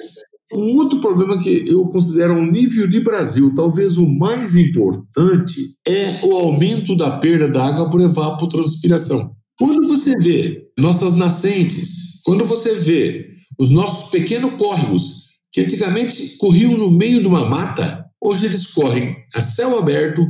Um 0.52 0.78
outro 0.78 1.00
problema 1.00 1.38
que 1.38 1.70
eu 1.70 1.86
considero 1.88 2.34
um 2.34 2.50
nível 2.50 2.90
de 2.90 3.02
Brasil, 3.02 3.54
talvez 3.56 3.98
o 3.98 4.08
mais 4.08 4.56
importante, 4.56 5.76
é 5.88 6.20
o 6.24 6.34
aumento 6.34 6.96
da 6.96 7.12
perda 7.12 7.48
d'água 7.48 7.90
por 7.90 8.02
evapotranspiração. 8.02 9.32
Quando 9.60 9.88
você 9.88 10.14
vê 10.20 10.64
nossas 10.80 11.16
nascentes, 11.16 12.22
quando 12.26 12.46
você 12.46 12.76
vê 12.76 13.28
os 13.60 13.70
nossos 13.70 14.10
pequenos 14.10 14.54
córregos 14.54 15.17
que 15.58 15.62
antigamente 15.62 16.38
corriam 16.38 16.78
no 16.78 16.92
meio 16.92 17.20
de 17.20 17.28
uma 17.28 17.44
mata, 17.44 18.06
hoje 18.22 18.46
eles 18.46 18.68
correm 18.68 19.18
a 19.34 19.42
céu 19.42 19.76
aberto, 19.76 20.24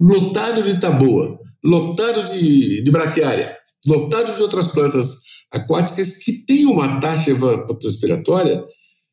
lotado 0.00 0.60
de 0.60 0.80
taboa, 0.80 1.38
lotado 1.62 2.24
de, 2.24 2.82
de 2.82 2.90
braquiária, 2.90 3.56
lotado 3.86 4.34
de 4.34 4.42
outras 4.42 4.66
plantas 4.66 5.20
aquáticas 5.52 6.18
que 6.24 6.44
têm 6.44 6.66
uma 6.66 6.98
taxa 6.98 7.30
evapotranspiratória 7.30 8.64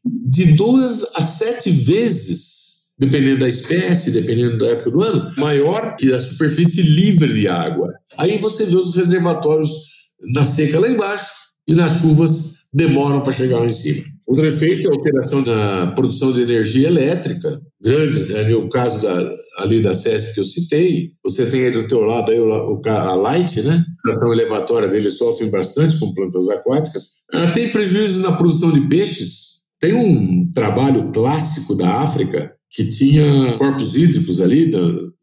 de 0.04 0.54
duas 0.54 1.04
a 1.16 1.22
sete 1.22 1.70
vezes, 1.70 2.90
dependendo 2.98 3.42
da 3.42 3.48
espécie, 3.48 4.10
dependendo 4.10 4.58
da 4.58 4.70
época 4.70 4.90
do 4.90 5.04
ano, 5.04 5.32
maior 5.38 5.96
que 5.96 6.12
a 6.12 6.18
superfície 6.18 6.82
livre 6.82 7.32
de 7.32 7.48
água. 7.48 7.94
Aí 8.18 8.40
você 8.40 8.66
vê 8.66 8.76
os 8.76 8.96
reservatórios 8.96 9.70
na 10.34 10.44
seca 10.44 10.80
lá 10.80 10.90
embaixo 10.90 11.30
e 11.68 11.76
nas 11.76 12.02
chuvas 12.02 12.49
demoram 12.74 13.22
para 13.22 13.32
chegar 13.32 13.60
lá 13.60 13.66
em 13.66 13.72
cima. 13.72 14.04
Outro 14.28 14.46
efeito 14.46 14.88
é 14.88 14.92
a 14.92 14.96
alteração 14.96 15.44
da 15.44 15.88
produção 15.88 16.32
de 16.32 16.44
energia 16.44 16.88
elétrica, 16.88 17.60
grande, 17.82 18.34
é 18.34 18.56
o 18.56 18.70
caso 18.70 19.02
da, 19.02 19.36
ali 19.58 19.82
da 19.82 19.96
CESP 19.96 20.36
que 20.36 20.40
eu 20.40 20.44
citei, 20.44 21.12
você 21.24 21.48
tem 21.48 21.66
aí 21.66 21.72
do 21.72 21.88
teu 21.88 22.02
lado 22.02 22.32
aí 22.32 22.40
o, 22.40 22.82
a 22.86 23.16
Light, 23.16 23.62
né? 23.64 23.84
A 24.06 24.10
estação 24.10 24.32
elevatória 24.32 24.88
dele 24.88 25.10
sofre 25.10 25.48
bastante 25.48 26.00
com 26.00 26.14
plantas 26.14 26.48
aquáticas. 26.50 27.04
Ela 27.34 27.52
tem 27.52 27.72
prejuízo 27.72 28.22
na 28.22 28.34
produção 28.34 28.72
de 28.72 28.82
peixes. 28.82 29.60
Tem 29.80 29.94
um 29.94 30.52
trabalho 30.54 31.12
clássico 31.12 31.74
da 31.74 32.02
África 32.02 32.54
que 32.70 32.86
tinha 32.86 33.54
corpos 33.58 33.96
hídricos 33.96 34.40
ali, 34.40 34.72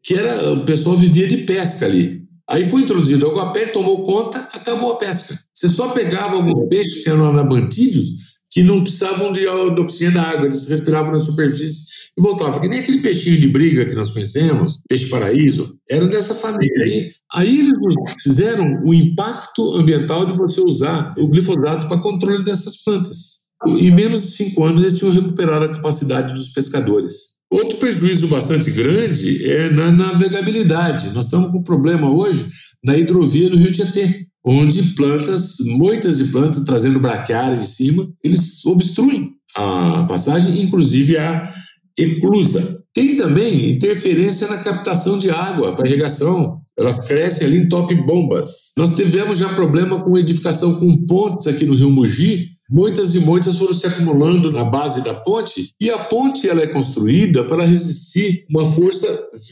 que 0.03 0.15
era 0.15 0.51
o 0.51 0.65
pessoal 0.65 0.97
vivia 0.97 1.27
de 1.27 1.37
pesca 1.37 1.85
ali. 1.85 2.16
Aí 2.49 2.63
foi 2.63 2.81
introduzido 2.81 3.27
o 3.27 3.31
aguapé, 3.31 3.65
tomou 3.67 4.03
conta, 4.03 4.39
acabou 4.53 4.93
a 4.93 4.95
pesca. 4.95 5.37
Você 5.53 5.67
só 5.67 5.89
pegava 5.89 6.35
alguns 6.35 6.67
peixes 6.69 7.03
que 7.03 7.09
eram 7.09 7.29
anabantídeos 7.29 8.27
que 8.49 8.63
não 8.63 8.81
precisavam 8.81 9.33
de, 9.33 9.41
de 9.41 9.47
oxigênio 9.81 10.15
da 10.15 10.23
água, 10.23 10.45
eles 10.45 10.69
respiravam 10.69 11.11
na 11.11 11.19
superfície 11.19 11.87
e 12.17 12.21
voltavam. 12.21 12.59
Que 12.59 12.67
nem 12.67 12.79
aquele 12.79 13.01
peixinho 13.01 13.39
de 13.39 13.47
briga 13.47 13.85
que 13.85 13.93
nós 13.93 14.11
conhecemos, 14.11 14.79
peixe 14.87 15.09
paraíso, 15.09 15.77
era 15.89 16.07
dessa 16.07 16.33
família 16.33 16.83
aí. 16.83 17.11
Aí 17.33 17.59
eles 17.59 17.73
fizeram 18.21 18.81
o 18.85 18.93
impacto 18.93 19.75
ambiental 19.75 20.25
de 20.25 20.37
você 20.37 20.61
usar 20.61 21.13
o 21.17 21.27
glifosato 21.27 21.87
para 21.87 21.99
controle 21.99 22.43
dessas 22.43 22.83
plantas. 22.83 23.47
Em 23.67 23.91
menos 23.91 24.21
de 24.21 24.27
cinco 24.27 24.63
anos, 24.63 24.81
eles 24.81 24.97
tinham 24.97 25.11
recuperado 25.11 25.65
a 25.65 25.73
capacidade 25.73 26.33
dos 26.33 26.49
pescadores. 26.49 27.36
Outro 27.49 27.77
prejuízo 27.77 28.27
bastante 28.27 28.69
grande 28.71 29.49
é 29.49 29.69
na 29.69 29.91
navegabilidade. 29.91 31.11
Nós 31.11 31.25
estamos 31.25 31.51
com 31.51 31.59
um 31.59 31.63
problema 31.63 32.11
hoje 32.11 32.47
na 32.83 32.97
hidrovia 32.97 33.49
do 33.49 33.57
Rio 33.57 33.71
Tietê 33.71 34.27
onde 34.47 34.95
plantas, 34.95 35.57
moitas 35.77 36.19
de 36.19 36.25
plantas, 36.25 36.63
trazendo 36.63 37.01
braquiária 37.01 37.57
de 37.57 37.67
cima, 37.67 38.07
eles 38.23 38.65
obstruem 38.65 39.31
a 39.53 40.05
passagem, 40.05 40.61
inclusive 40.61 41.17
a 41.17 41.53
eclusa. 41.97 42.81
Tem 42.93 43.17
também 43.17 43.71
interferência 43.71 44.47
na 44.47 44.57
captação 44.57 45.19
de 45.19 45.29
água 45.29 45.75
para 45.75 45.87
irrigação. 45.87 46.61
Elas 46.79 47.05
crescem 47.05 47.45
ali 47.45 47.57
em 47.57 47.67
top 47.67 47.93
bombas. 47.93 48.71
Nós 48.77 48.95
tivemos 48.95 49.37
já 49.37 49.49
problema 49.49 50.01
com 50.01 50.17
edificação 50.17 50.79
com 50.79 51.05
pontes 51.05 51.45
aqui 51.45 51.65
no 51.65 51.75
Rio 51.75 51.91
Mogi. 51.91 52.51
Muitas 52.69 53.15
e 53.15 53.19
muitas 53.19 53.57
foram 53.57 53.73
se 53.73 53.87
acumulando 53.87 54.51
na 54.51 54.65
base 54.65 55.03
da 55.03 55.13
ponte 55.13 55.71
e 55.79 55.89
a 55.89 55.97
ponte 55.97 56.49
ela 56.49 56.61
é 56.61 56.67
construída 56.67 57.45
para 57.45 57.63
resistir 57.63 58.45
uma 58.49 58.65
força 58.65 59.07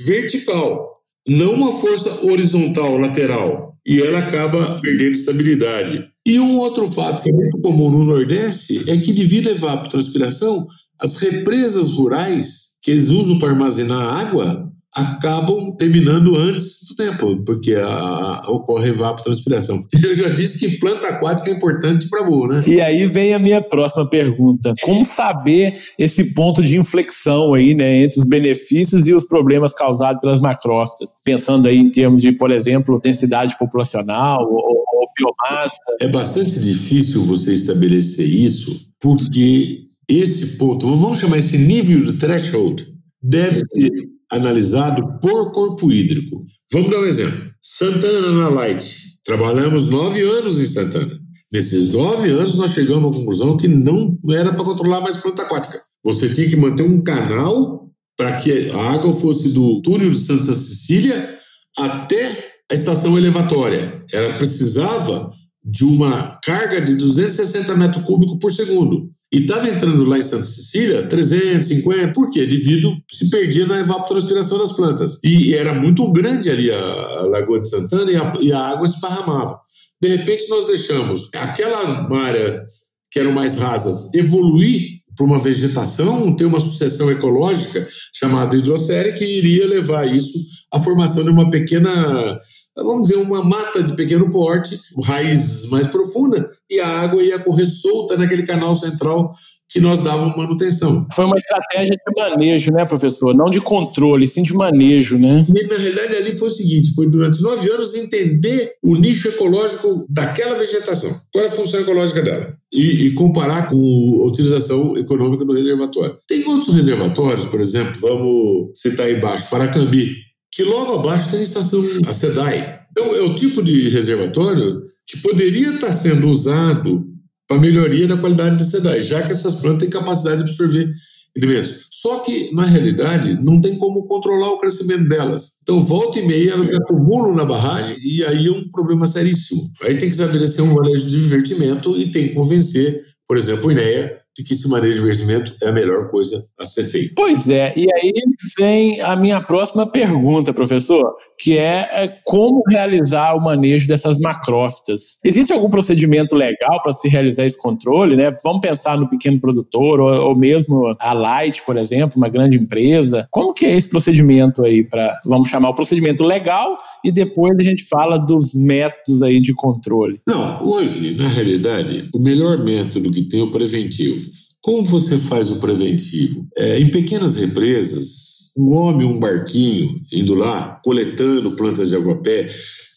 vertical, 0.05 0.91
não 1.27 1.53
uma 1.53 1.71
força 1.71 2.25
horizontal, 2.25 2.97
lateral. 2.97 3.73
E 3.87 4.01
ela 4.01 4.19
acaba 4.19 4.79
perdendo 4.81 5.11
estabilidade. 5.11 6.09
E 6.25 6.39
um 6.39 6.57
outro 6.57 6.87
fato 6.87 7.21
que 7.21 7.29
é 7.29 7.33
muito 7.33 7.59
comum 7.59 7.91
no 7.91 8.03
Nordeste 8.03 8.83
é 8.89 8.97
que, 8.97 9.13
devido 9.13 9.47
à 9.47 9.51
evapotranspiração, 9.51 10.67
as 10.99 11.17
represas 11.17 11.91
rurais 11.91 12.77
que 12.81 12.91
eles 12.91 13.09
usam 13.09 13.39
para 13.39 13.49
armazenar 13.49 14.19
água 14.19 14.64
acabam 14.95 15.75
terminando 15.75 16.37
antes 16.37 16.87
do 16.87 16.95
tempo, 16.95 17.43
porque 17.43 17.75
a, 17.75 17.85
a, 17.85 18.49
ocorre 18.49 18.89
evapotranspiração. 18.89 19.83
Eu 20.01 20.15
já 20.15 20.29
disse 20.29 20.65
que 20.65 20.77
planta 20.79 21.09
aquática 21.09 21.49
é 21.49 21.53
importante 21.53 22.09
para 22.09 22.23
boa, 22.23 22.47
né? 22.47 22.61
E 22.65 22.79
aí 22.79 23.05
vem 23.05 23.33
a 23.33 23.39
minha 23.39 23.61
próxima 23.61 24.09
pergunta. 24.09 24.73
Como 24.81 25.03
saber 25.03 25.81
esse 25.99 26.33
ponto 26.33 26.63
de 26.63 26.77
inflexão 26.77 27.53
aí, 27.53 27.75
né, 27.75 28.03
entre 28.03 28.21
os 28.21 28.27
benefícios 28.27 29.05
e 29.05 29.13
os 29.13 29.25
problemas 29.25 29.73
causados 29.73 30.21
pelas 30.21 30.39
macrófitas? 30.39 31.09
Pensando 31.25 31.67
aí 31.67 31.77
em 31.77 31.91
termos 31.91 32.21
de, 32.21 32.31
por 32.31 32.49
exemplo, 32.49 32.99
densidade 33.01 33.57
populacional 33.57 34.43
ou, 34.43 34.55
ou 34.55 35.09
biomassa. 35.17 35.77
É 35.99 36.07
bastante 36.07 36.57
difícil 36.59 37.21
você 37.23 37.51
estabelecer 37.51 38.27
isso, 38.27 38.87
porque 39.01 39.85
esse 40.07 40.57
ponto, 40.57 40.87
vamos 40.95 41.19
chamar 41.19 41.39
esse 41.39 41.57
nível 41.57 42.01
de 42.01 42.13
threshold, 42.13 42.87
deve 43.21 43.59
ser 43.67 44.14
analisado 44.31 45.19
por 45.19 45.51
corpo 45.51 45.91
hídrico. 45.91 46.45
Vamos 46.71 46.89
dar 46.89 46.99
um 46.99 47.05
exemplo. 47.05 47.51
Santana 47.61 48.31
na 48.31 48.49
Light. 48.49 49.15
Trabalhamos 49.23 49.87
nove 49.89 50.21
anos 50.21 50.59
em 50.59 50.67
Santana. 50.67 51.19
Nesses 51.51 51.93
nove 51.93 52.29
anos, 52.29 52.55
nós 52.57 52.71
chegamos 52.71 53.15
à 53.15 53.19
conclusão 53.19 53.57
que 53.57 53.67
não 53.67 54.17
era 54.29 54.51
para 54.53 54.63
controlar 54.63 55.01
mais 55.01 55.15
planta 55.15 55.43
aquática. 55.43 55.79
Você 56.03 56.29
tinha 56.29 56.49
que 56.49 56.55
manter 56.55 56.83
um 56.83 57.01
canal 57.01 57.89
para 58.17 58.37
que 58.37 58.69
a 58.71 58.91
água 58.93 59.13
fosse 59.13 59.49
do 59.49 59.81
túnel 59.81 60.11
de 60.11 60.17
Santa 60.17 60.53
Cecília 60.53 61.37
até 61.77 62.51
a 62.71 62.75
estação 62.75 63.17
elevatória. 63.17 64.03
Ela 64.11 64.37
precisava 64.37 65.31
de 65.63 65.83
uma 65.83 66.39
carga 66.43 66.79
de 66.79 66.95
260 66.95 67.75
metros 67.75 68.03
cúbicos 68.05 68.37
por 68.39 68.51
segundo. 68.51 69.09
E 69.33 69.39
estava 69.39 69.67
entrando 69.67 70.05
lá 70.05 70.17
em 70.17 70.23
Santa 70.23 70.45
Cecília 70.45 71.07
350, 71.07 72.13
por 72.13 72.29
quê? 72.29 72.45
Devido 72.45 72.95
se 73.09 73.29
perdia 73.29 73.65
na 73.65 73.79
evapotranspiração 73.79 74.57
das 74.57 74.71
plantas. 74.71 75.19
E 75.23 75.53
era 75.53 75.73
muito 75.73 76.09
grande 76.11 76.49
ali 76.49 76.71
a, 76.71 77.21
Lagoa 77.23 77.59
de 77.59 77.69
Santana 77.69 78.11
e 78.11 78.15
a, 78.15 78.33
e 78.39 78.51
a 78.53 78.59
água 78.59 78.85
esparramava. 78.85 79.59
De 80.01 80.09
repente, 80.09 80.47
nós 80.49 80.67
deixamos 80.67 81.29
aquela 81.33 82.07
área 82.23 82.65
que 83.11 83.19
eram 83.19 83.31
mais 83.31 83.57
rasas 83.57 84.13
evoluir 84.13 84.99
para 85.15 85.25
uma 85.25 85.39
vegetação, 85.39 86.35
ter 86.35 86.45
uma 86.45 86.59
sucessão 86.59 87.09
ecológica 87.09 87.87
chamada 88.13 88.55
hidrossérie, 88.55 89.13
que 89.13 89.25
iria 89.25 89.65
levar 89.65 90.05
isso 90.13 90.37
à 90.71 90.79
formação 90.79 91.23
de 91.23 91.29
uma 91.29 91.49
pequena 91.49 92.39
vamos 92.83 93.07
dizer, 93.07 93.15
uma 93.21 93.43
mata 93.43 93.81
de 93.81 93.95
pequeno 93.95 94.29
porte, 94.29 94.77
raiz 95.03 95.69
mais 95.69 95.87
profunda, 95.87 96.49
e 96.69 96.79
a 96.79 96.87
água 96.87 97.23
ia 97.23 97.39
correr 97.39 97.65
solta 97.65 98.17
naquele 98.17 98.43
canal 98.43 98.75
central 98.75 99.33
que 99.69 99.79
nós 99.79 99.99
dávamos 99.99 100.37
manutenção. 100.37 101.07
Foi 101.13 101.25
uma 101.25 101.37
estratégia 101.37 101.91
de 101.91 102.15
manejo, 102.15 102.71
né, 102.71 102.85
professor? 102.85 103.35
Não 103.35 103.49
de 103.49 103.59
controle, 103.59 104.27
sim 104.27 104.43
de 104.43 104.53
manejo, 104.53 105.17
né? 105.17 105.43
E, 105.49 105.67
na 105.67 105.75
realidade, 105.75 106.15
ali 106.15 106.31
foi 106.33 106.47
o 106.47 106.51
seguinte: 106.51 106.93
foi 106.93 107.09
durante 107.09 107.41
nove 107.41 107.69
anos 107.69 107.95
entender 107.95 108.73
o 108.83 108.95
nicho 108.95 109.27
ecológico 109.27 110.05
daquela 110.09 110.55
vegetação. 110.57 111.09
Qual 111.31 111.43
é 111.43 111.47
a 111.47 111.51
função 111.51 111.79
ecológica 111.79 112.21
dela? 112.21 112.55
E, 112.71 113.07
e 113.07 113.13
comparar 113.13 113.69
com 113.69 114.21
a 114.21 114.27
utilização 114.27 114.95
econômica 114.97 115.43
do 115.43 115.53
reservatório. 115.53 116.17
Tem 116.27 116.45
outros 116.45 116.73
reservatórios, 116.75 117.45
por 117.45 117.59
exemplo, 117.59 117.99
vamos 117.99 118.71
citar 118.75 119.07
aí 119.07 119.17
embaixo, 119.17 119.49
Paracambi, 119.49 120.24
que 120.55 120.63
logo 120.63 120.93
abaixo 120.93 121.29
tem 121.31 121.41
a 121.41 121.43
estação 121.43 121.83
a 122.07 122.13
SEDAI. 122.13 122.79
Então, 122.91 123.13
é 123.13 123.21
o 123.21 123.35
tipo 123.35 123.61
de 123.61 123.89
reservatório 123.89 124.81
que 125.05 125.17
poderia 125.17 125.73
estar 125.73 125.91
sendo 125.91 126.29
usado 126.29 127.05
para 127.45 127.59
melhoria 127.59 128.07
da 128.07 128.15
qualidade 128.15 128.57
da 128.57 128.63
SEDAI, 128.63 129.01
já 129.01 129.21
que 129.21 129.33
essas 129.33 129.55
plantas 129.55 129.81
têm 129.81 129.89
capacidade 129.89 130.37
de 130.37 130.43
absorver 130.43 130.93
elementos. 131.35 131.87
Só 131.91 132.19
que, 132.19 132.53
na 132.53 132.63
realidade, 132.63 133.43
não 133.43 133.59
tem 133.59 133.77
como 133.77 134.05
controlar 134.05 134.51
o 134.51 134.57
crescimento 134.57 135.09
delas. 135.09 135.59
Então, 135.61 135.81
volta 135.81 136.19
e 136.19 136.25
meia, 136.25 136.51
elas 136.51 136.73
acumulam 136.73 137.35
na 137.35 137.43
barragem 137.43 137.97
e 138.01 138.23
aí 138.23 138.47
é 138.47 138.51
um 138.51 138.69
problema 138.69 139.05
seríssimo. 139.05 139.61
Aí 139.81 139.97
tem 139.97 140.07
que 140.07 140.15
estabelecer 140.15 140.63
um 140.63 140.73
manejo 140.73 141.05
de 141.05 141.19
divertimento 141.19 141.97
e 141.97 142.09
tem 142.09 142.29
que 142.29 142.33
convencer, 142.33 143.03
por 143.27 143.35
exemplo, 143.35 143.67
o 143.67 143.71
INEA 143.73 144.24
de 144.35 144.43
que 144.43 144.53
esse 144.53 144.69
manejo 144.69 144.99
de 144.99 145.05
investimento 145.05 145.55
é 145.63 145.69
a 145.69 145.71
melhor 145.71 146.09
coisa 146.09 146.45
a 146.59 146.65
ser 146.65 146.83
feita. 146.83 147.13
Pois 147.15 147.49
é, 147.49 147.73
e 147.75 147.87
aí 147.93 148.13
vem 148.57 149.01
a 149.01 149.15
minha 149.15 149.41
próxima 149.41 149.89
pergunta, 149.89 150.53
professor 150.53 151.15
que 151.39 151.57
é, 151.57 151.87
é 151.91 152.19
como 152.23 152.63
realizar 152.69 153.35
o 153.35 153.41
manejo 153.41 153.87
dessas 153.87 154.19
macrófitas. 154.19 155.19
Existe 155.23 155.51
algum 155.53 155.69
procedimento 155.69 156.35
legal 156.35 156.81
para 156.81 156.93
se 156.93 157.07
realizar 157.07 157.45
esse 157.45 157.57
controle? 157.57 158.15
Né? 158.15 158.35
Vamos 158.43 158.61
pensar 158.61 158.97
no 158.97 159.09
pequeno 159.09 159.39
produtor 159.39 159.99
ou, 159.99 160.27
ou, 160.27 160.35
mesmo 160.35 160.95
a 160.99 161.13
Light, 161.13 161.63
por 161.65 161.77
exemplo, 161.77 162.17
uma 162.17 162.29
grande 162.29 162.55
empresa. 162.55 163.27
Como 163.31 163.53
que 163.53 163.65
é 163.65 163.75
esse 163.75 163.89
procedimento 163.89 164.63
aí 164.63 164.83
para, 164.83 165.19
vamos 165.25 165.49
chamar 165.49 165.69
o 165.69 165.75
procedimento 165.75 166.23
legal 166.23 166.77
e 167.03 167.11
depois 167.11 167.57
a 167.59 167.63
gente 167.63 167.83
fala 167.83 168.17
dos 168.17 168.53
métodos 168.53 169.21
aí 169.21 169.41
de 169.41 169.53
controle? 169.53 170.19
Não, 170.27 170.65
hoje, 170.65 171.15
na 171.15 171.27
realidade, 171.27 172.09
o 172.13 172.19
melhor 172.19 172.63
método 172.63 173.11
que 173.11 173.23
tem 173.23 173.41
é 173.41 173.43
o 173.43 173.51
preventivo. 173.51 174.24
Como 174.65 174.83
você 174.83 175.15
faz 175.15 175.51
o 175.51 175.59
preventivo? 175.59 176.47
É, 176.57 176.79
em 176.79 176.89
pequenas 176.89 177.35
represas, 177.35 178.51
um 178.57 178.71
homem, 178.71 179.05
um 179.05 179.19
barquinho 179.19 180.01
indo 180.11 180.33
lá, 180.33 180.81
coletando 180.83 181.55
plantas 181.55 181.89
de 181.89 181.95
aguapé. 181.95 182.49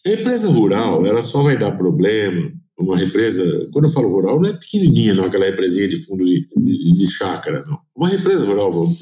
A 0.03 0.09
empresa 0.09 0.49
rural, 0.49 1.05
ela 1.05 1.21
só 1.21 1.43
vai 1.43 1.59
dar 1.59 1.77
problema. 1.77 2.51
Uma 2.75 2.97
represa, 2.97 3.69
quando 3.71 3.85
eu 3.85 3.91
falo 3.91 4.09
rural, 4.09 4.41
não 4.41 4.49
é 4.49 4.53
pequenininha, 4.53 5.13
não, 5.13 5.25
aquela 5.25 5.45
represinha 5.45 5.87
de 5.87 5.97
fundo 5.97 6.25
de, 6.25 6.47
de, 6.57 6.91
de 6.91 7.11
chácara, 7.11 7.63
não. 7.67 7.77
Uma 7.95 8.09
represa 8.09 8.47
rural, 8.47 8.71
vamos 8.71 8.97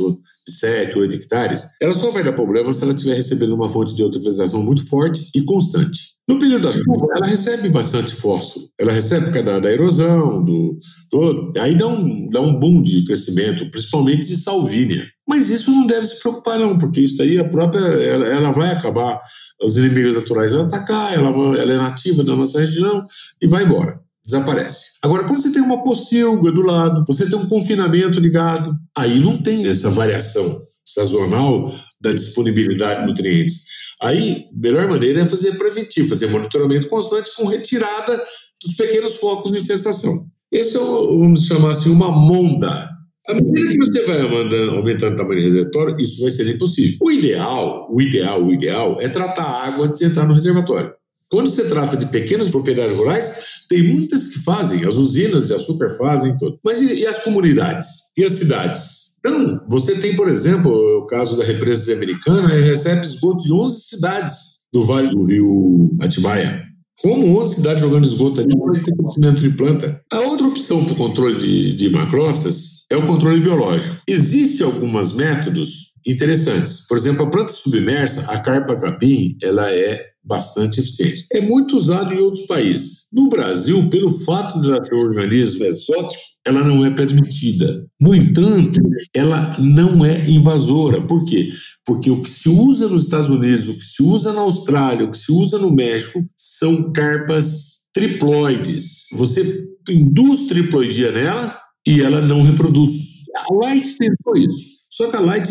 7, 0.47 0.97
8 0.97 1.15
hectares, 1.15 1.63
ela 1.81 1.93
só 1.93 2.11
vai 2.11 2.23
dar 2.23 2.33
problema 2.33 2.71
se 2.71 2.83
ela 2.83 2.93
estiver 2.93 3.15
recebendo 3.15 3.53
uma 3.53 3.69
fonte 3.69 3.95
de 3.95 4.01
eutrofização 4.01 4.63
muito 4.63 4.87
forte 4.87 5.29
e 5.35 5.43
constante. 5.43 6.17
No 6.27 6.39
período 6.39 6.63
da 6.63 6.73
chuva, 6.73 7.07
ela 7.15 7.27
recebe 7.27 7.69
bastante 7.69 8.13
fósforo, 8.13 8.65
ela 8.79 8.91
recebe 8.91 9.27
por 9.27 9.33
causa 9.33 9.61
da 9.61 9.71
erosão, 9.71 10.43
do 10.43 10.77
todo. 11.09 11.53
Aí 11.57 11.75
dá 11.75 11.87
um, 11.87 12.29
dá 12.29 12.41
um 12.41 12.59
boom 12.59 12.81
de 12.81 13.05
crescimento, 13.05 13.69
principalmente 13.71 14.27
de 14.27 14.35
salvínia. 14.35 15.07
Mas 15.27 15.49
isso 15.49 15.71
não 15.71 15.85
deve 15.85 16.05
se 16.05 16.19
preocupar, 16.21 16.59
não, 16.59 16.77
porque 16.77 17.01
isso 17.01 17.21
aí 17.21 17.37
a 17.37 17.47
própria 17.47 17.81
ela, 17.81 18.25
ela 18.25 18.51
vai 18.51 18.71
acabar, 18.71 19.21
os 19.61 19.77
inimigos 19.77 20.15
naturais 20.15 20.51
vão 20.51 20.65
atacar, 20.65 21.13
ela, 21.13 21.29
ela 21.57 21.73
é 21.73 21.77
nativa 21.77 22.23
da 22.23 22.35
nossa 22.35 22.59
região 22.59 23.05
e 23.41 23.47
vai 23.47 23.63
embora 23.63 24.06
desaparece. 24.27 24.97
Agora, 25.01 25.23
quando 25.23 25.41
você 25.41 25.51
tem 25.51 25.61
uma 25.61 25.83
pocilga 25.83 26.51
do 26.51 26.61
lado, 26.61 27.03
você 27.07 27.27
tem 27.29 27.39
um 27.39 27.47
confinamento 27.47 28.19
ligado, 28.19 28.75
aí 28.95 29.19
não 29.19 29.41
tem 29.41 29.65
essa 29.67 29.89
variação 29.89 30.61
sazonal 30.83 31.73
da 31.99 32.11
disponibilidade 32.11 33.01
de 33.01 33.07
nutrientes. 33.07 33.63
Aí, 34.01 34.45
melhor 34.53 34.87
maneira 34.87 35.21
é 35.21 35.25
fazer 35.25 35.57
preventivo, 35.57 36.09
fazer 36.09 36.27
monitoramento 36.27 36.87
constante 36.87 37.33
com 37.35 37.47
retirada 37.47 38.23
dos 38.61 38.75
pequenos 38.75 39.15
focos 39.15 39.51
de 39.51 39.59
infestação. 39.59 40.25
Esse 40.51 40.75
é, 40.77 40.79
vamos 40.79 41.45
chamar 41.45 41.71
assim, 41.71 41.89
uma 41.89 42.11
monda 42.11 42.97
à 43.27 43.33
medida 43.33 43.71
que 43.71 43.77
você 43.77 44.01
vai 44.03 44.21
aumentando 44.21 45.13
o 45.13 45.15
tamanho 45.17 45.41
do 45.41 45.45
reservatório, 45.47 45.99
isso 45.99 46.21
vai 46.21 46.31
ser 46.31 46.49
impossível. 46.49 46.97
O 47.01 47.11
ideal, 47.11 47.87
o 47.91 48.01
ideal, 48.01 48.41
o 48.41 48.53
ideal 48.53 48.97
é 49.01 49.09
tratar 49.09 49.43
a 49.43 49.67
água 49.67 49.85
antes 49.85 49.99
de 49.99 50.05
entrar 50.05 50.25
no 50.25 50.33
reservatório. 50.33 50.93
Quando 51.29 51.49
você 51.49 51.67
trata 51.67 51.97
de 51.97 52.05
pequenas 52.05 52.47
propriedades 52.47 52.95
rurais, 52.95 53.46
tem 53.67 53.87
muitas 53.87 54.27
que 54.27 54.39
fazem, 54.39 54.85
as 54.85 54.95
usinas 54.95 55.47
de 55.47 55.53
açúcar 55.53 55.89
fazem 55.97 56.37
tudo. 56.37 56.59
Mas 56.63 56.81
e, 56.81 56.99
e 56.99 57.07
as 57.07 57.23
comunidades? 57.23 57.87
E 58.17 58.23
as 58.23 58.33
cidades? 58.33 59.07
Então, 59.19 59.61
você 59.67 59.95
tem, 59.95 60.15
por 60.15 60.29
exemplo, 60.29 60.71
o 60.71 61.05
caso 61.07 61.37
da 61.37 61.43
represa 61.43 61.93
americana, 61.93 62.47
recebe 62.47 63.05
esgoto 63.05 63.43
de 63.43 63.51
11 63.51 63.81
cidades 63.81 64.35
do 64.71 64.83
Vale 64.83 65.09
do 65.09 65.23
Rio 65.23 65.97
Atibaia. 66.01 66.63
Como 67.01 67.39
11 67.39 67.55
cidades 67.55 67.81
jogando 67.81 68.05
esgoto 68.05 68.41
ali, 68.41 68.57
pode 68.57 68.83
ter 68.83 68.95
crescimento 68.95 69.39
de 69.39 69.49
planta. 69.51 70.01
A 70.11 70.19
outra 70.21 70.47
opção 70.47 70.83
para 70.83 70.93
o 70.93 70.97
controle 70.97 71.39
de, 71.39 71.75
de 71.75 71.89
macrófitas 71.89 72.85
é 72.91 72.97
o 72.97 73.05
controle 73.05 73.39
biológico. 73.39 73.97
Existem 74.07 74.65
alguns 74.65 75.13
métodos 75.13 75.93
interessantes. 76.07 76.87
Por 76.87 76.97
exemplo, 76.97 77.25
a 77.25 77.29
planta 77.29 77.51
submersa, 77.51 78.31
a 78.31 78.39
carpa 78.39 78.77
capim, 78.77 79.35
ela 79.41 79.71
é 79.71 80.07
bastante 80.23 80.79
eficiente. 80.79 81.25
É 81.31 81.39
muito 81.39 81.75
usado 81.77 82.13
em 82.13 82.19
outros 82.19 82.45
países. 82.47 83.07
No 83.11 83.29
Brasil, 83.29 83.89
pelo 83.89 84.09
fato 84.09 84.59
de 84.61 84.69
ela 84.69 84.83
ser 84.83 84.95
um 84.95 85.01
organismo 85.01 85.63
exótico, 85.63 86.21
ela 86.45 86.63
não 86.63 86.85
é 86.85 86.91
permitida. 86.91 87.85
No 87.99 88.13
entanto, 88.13 88.79
ela 89.13 89.55
não 89.59 90.05
é 90.05 90.29
invasora. 90.29 91.01
Por 91.01 91.23
quê? 91.23 91.49
Porque 91.85 92.09
o 92.11 92.21
que 92.21 92.29
se 92.29 92.49
usa 92.49 92.89
nos 92.89 93.03
Estados 93.03 93.29
Unidos, 93.29 93.69
o 93.69 93.75
que 93.75 93.85
se 93.85 94.03
usa 94.03 94.33
na 94.33 94.41
Austrália, 94.41 95.05
o 95.05 95.11
que 95.11 95.17
se 95.17 95.31
usa 95.31 95.57
no 95.57 95.73
México 95.73 96.25
são 96.35 96.91
carpas 96.91 97.87
triploides. 97.93 99.05
Você 99.13 99.65
induz 99.89 100.47
triploidia 100.47 101.11
nela 101.11 101.57
e 101.85 102.01
ela 102.01 102.21
não 102.21 102.41
reproduz. 102.41 103.16
A 103.37 103.53
Light 103.53 103.97
tentou 103.97 104.35
isso. 104.35 104.87
Só 104.91 105.07
que 105.07 105.15
a 105.15 105.19
Light, 105.19 105.49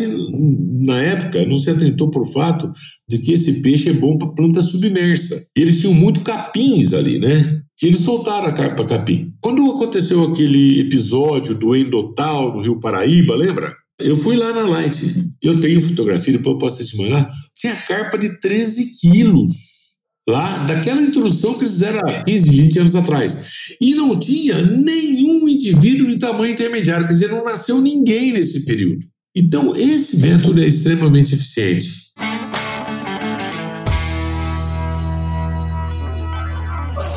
na 0.85 0.99
época, 1.01 1.45
não 1.45 1.57
se 1.57 1.69
atentou 1.69 2.11
por 2.11 2.25
fato 2.25 2.71
de 3.07 3.19
que 3.19 3.31
esse 3.31 3.61
peixe 3.61 3.89
é 3.89 3.93
bom 3.93 4.17
para 4.17 4.33
planta 4.33 4.61
submersa. 4.61 5.39
Eles 5.55 5.79
tinham 5.79 5.93
muito 5.93 6.21
capins 6.21 6.93
ali, 6.93 7.17
né? 7.19 7.61
Eles 7.81 8.01
soltaram 8.01 8.47
a 8.47 8.51
carpa 8.51 8.85
capim. 8.85 9.31
Quando 9.39 9.71
aconteceu 9.71 10.23
aquele 10.23 10.81
episódio 10.81 11.57
do 11.57 11.75
Endotal 11.75 12.53
no 12.53 12.61
Rio 12.61 12.79
Paraíba, 12.79 13.35
lembra? 13.35 13.73
Eu 13.99 14.15
fui 14.15 14.35
lá 14.35 14.51
na 14.51 14.63
Light. 14.63 14.99
Eu 15.41 15.59
tenho 15.59 15.79
fotografia, 15.79 16.33
depois 16.33 16.55
eu 16.55 16.59
posso 16.59 16.85
te 16.85 16.97
mandar. 16.97 17.31
Tinha 17.55 17.75
carpa 17.75 18.17
de 18.17 18.39
13 18.39 18.99
quilos 18.99 19.86
lá 20.27 20.65
daquela 20.65 21.01
introdução 21.01 21.53
que 21.53 21.63
eles 21.63 21.73
fizeram 21.73 21.99
há 21.99 22.23
15, 22.23 22.49
20 22.49 22.79
anos 22.79 22.95
atrás. 22.95 23.37
E 23.79 23.95
não 23.95 24.19
tinha 24.19 24.61
nenhum 24.61 25.47
indivíduo 25.47 26.09
de 26.09 26.17
tamanho 26.17 26.51
intermediário, 26.51 27.05
quer 27.05 27.13
dizer, 27.13 27.29
não 27.29 27.43
nasceu 27.43 27.79
ninguém 27.79 28.33
nesse 28.33 28.65
período. 28.65 29.05
Então, 29.35 29.75
esse 29.75 30.17
método 30.17 30.61
é 30.61 30.67
extremamente 30.67 31.33
eficiente. 31.33 32.07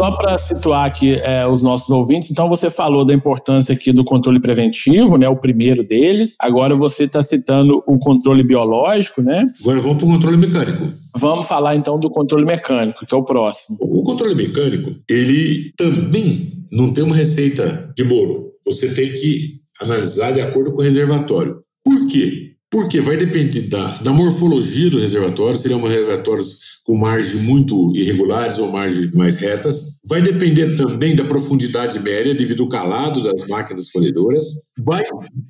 Só 0.01 0.13
para 0.13 0.39
situar 0.39 0.87
aqui 0.87 1.13
é, 1.13 1.47
os 1.47 1.63
nossos 1.63 1.91
ouvintes, 1.91 2.31
então 2.31 2.49
você 2.49 2.71
falou 2.71 3.05
da 3.05 3.13
importância 3.13 3.75
aqui 3.75 3.93
do 3.93 4.03
controle 4.03 4.41
preventivo, 4.41 5.19
né, 5.19 5.29
o 5.29 5.37
primeiro 5.37 5.87
deles. 5.87 6.37
Agora 6.41 6.75
você 6.75 7.05
está 7.05 7.21
citando 7.21 7.83
o 7.87 7.99
controle 7.99 8.43
biológico, 8.43 9.21
né? 9.21 9.45
Agora 9.61 9.79
vamos 9.79 9.99
para 9.99 10.07
o 10.07 10.11
controle 10.11 10.37
mecânico. 10.39 10.89
Vamos 11.15 11.47
falar 11.47 11.75
então 11.75 12.01
do 12.01 12.09
controle 12.09 12.47
mecânico, 12.47 13.05
que 13.07 13.15
é 13.15 13.19
o 13.19 13.23
próximo. 13.23 13.77
O 13.79 14.03
controle 14.03 14.35
mecânico, 14.35 14.97
ele 15.07 15.71
também 15.77 16.51
não 16.73 16.91
tem 16.95 17.05
uma 17.05 17.15
receita 17.15 17.93
de 17.95 18.03
bolo. 18.03 18.53
Você 18.65 18.95
tem 18.95 19.13
que 19.13 19.61
analisar 19.83 20.33
de 20.33 20.41
acordo 20.41 20.73
com 20.73 20.79
o 20.79 20.83
reservatório. 20.83 21.59
Por 21.85 22.07
quê? 22.07 22.50
Porque 22.71 23.01
vai 23.01 23.17
depender 23.17 23.63
da, 23.63 23.99
da 23.99 24.13
morfologia 24.13 24.89
do 24.89 25.01
reservatório, 25.01 25.59
seriam 25.59 25.83
reservatórios 25.83 26.81
com 26.85 26.97
margens 26.97 27.43
muito 27.43 27.93
irregulares 27.97 28.59
ou 28.59 28.71
margens 28.71 29.13
mais 29.13 29.37
retas. 29.37 29.99
Vai 30.07 30.23
depender 30.23 30.77
também 30.77 31.17
da 31.17 31.25
profundidade 31.25 31.99
média, 31.99 32.35
devido 32.35 32.63
ao 32.63 32.69
calado 32.69 33.23
das 33.23 33.49
máquinas 33.49 33.91
colhedoras. 33.91 34.45
Vai 34.85 35.03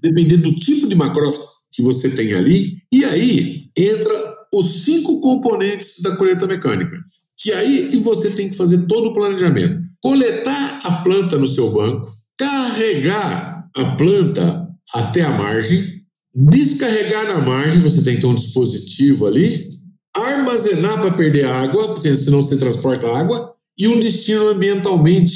depender 0.02 0.38
do 0.38 0.54
tipo 0.54 0.87
de 0.87 0.94
macrófito 0.94 1.44
que 1.70 1.83
você 1.83 2.11
tem 2.11 2.33
ali. 2.33 2.78
E 2.90 3.04
aí 3.04 3.70
entra 3.76 4.12
os 4.52 4.85
cinco 4.85 5.20
componentes 5.20 6.00
da 6.02 6.16
colheita 6.16 6.46
mecânica, 6.46 6.96
que 7.38 7.52
aí 7.52 7.88
que 7.88 7.98
você 7.98 8.30
tem 8.30 8.48
que 8.48 8.56
fazer 8.56 8.87
todo 8.87 9.11
o 9.11 9.14
planejamento. 9.14 9.80
Coletar 10.02 10.80
a 10.85 10.92
planta 11.02 11.37
no 11.37 11.46
seu 11.46 11.70
banco, 11.70 12.09
carregar 12.37 13.68
a 13.76 13.85
planta 13.96 14.68
até 14.94 15.22
a 15.22 15.30
margem, 15.30 15.99
Descarregar 16.34 17.26
na 17.26 17.40
margem, 17.40 17.80
você 17.80 18.02
tem 18.02 18.14
que 18.14 18.20
ter 18.20 18.26
um 18.26 18.34
dispositivo 18.34 19.26
ali. 19.26 19.68
Armazenar 20.14 21.00
para 21.00 21.12
perder 21.12 21.44
água, 21.44 21.94
porque 21.94 22.14
senão 22.14 22.42
você 22.42 22.56
transporta 22.56 23.08
água. 23.08 23.54
E 23.76 23.88
um 23.88 23.98
destino 23.98 24.48
ambientalmente 24.48 25.32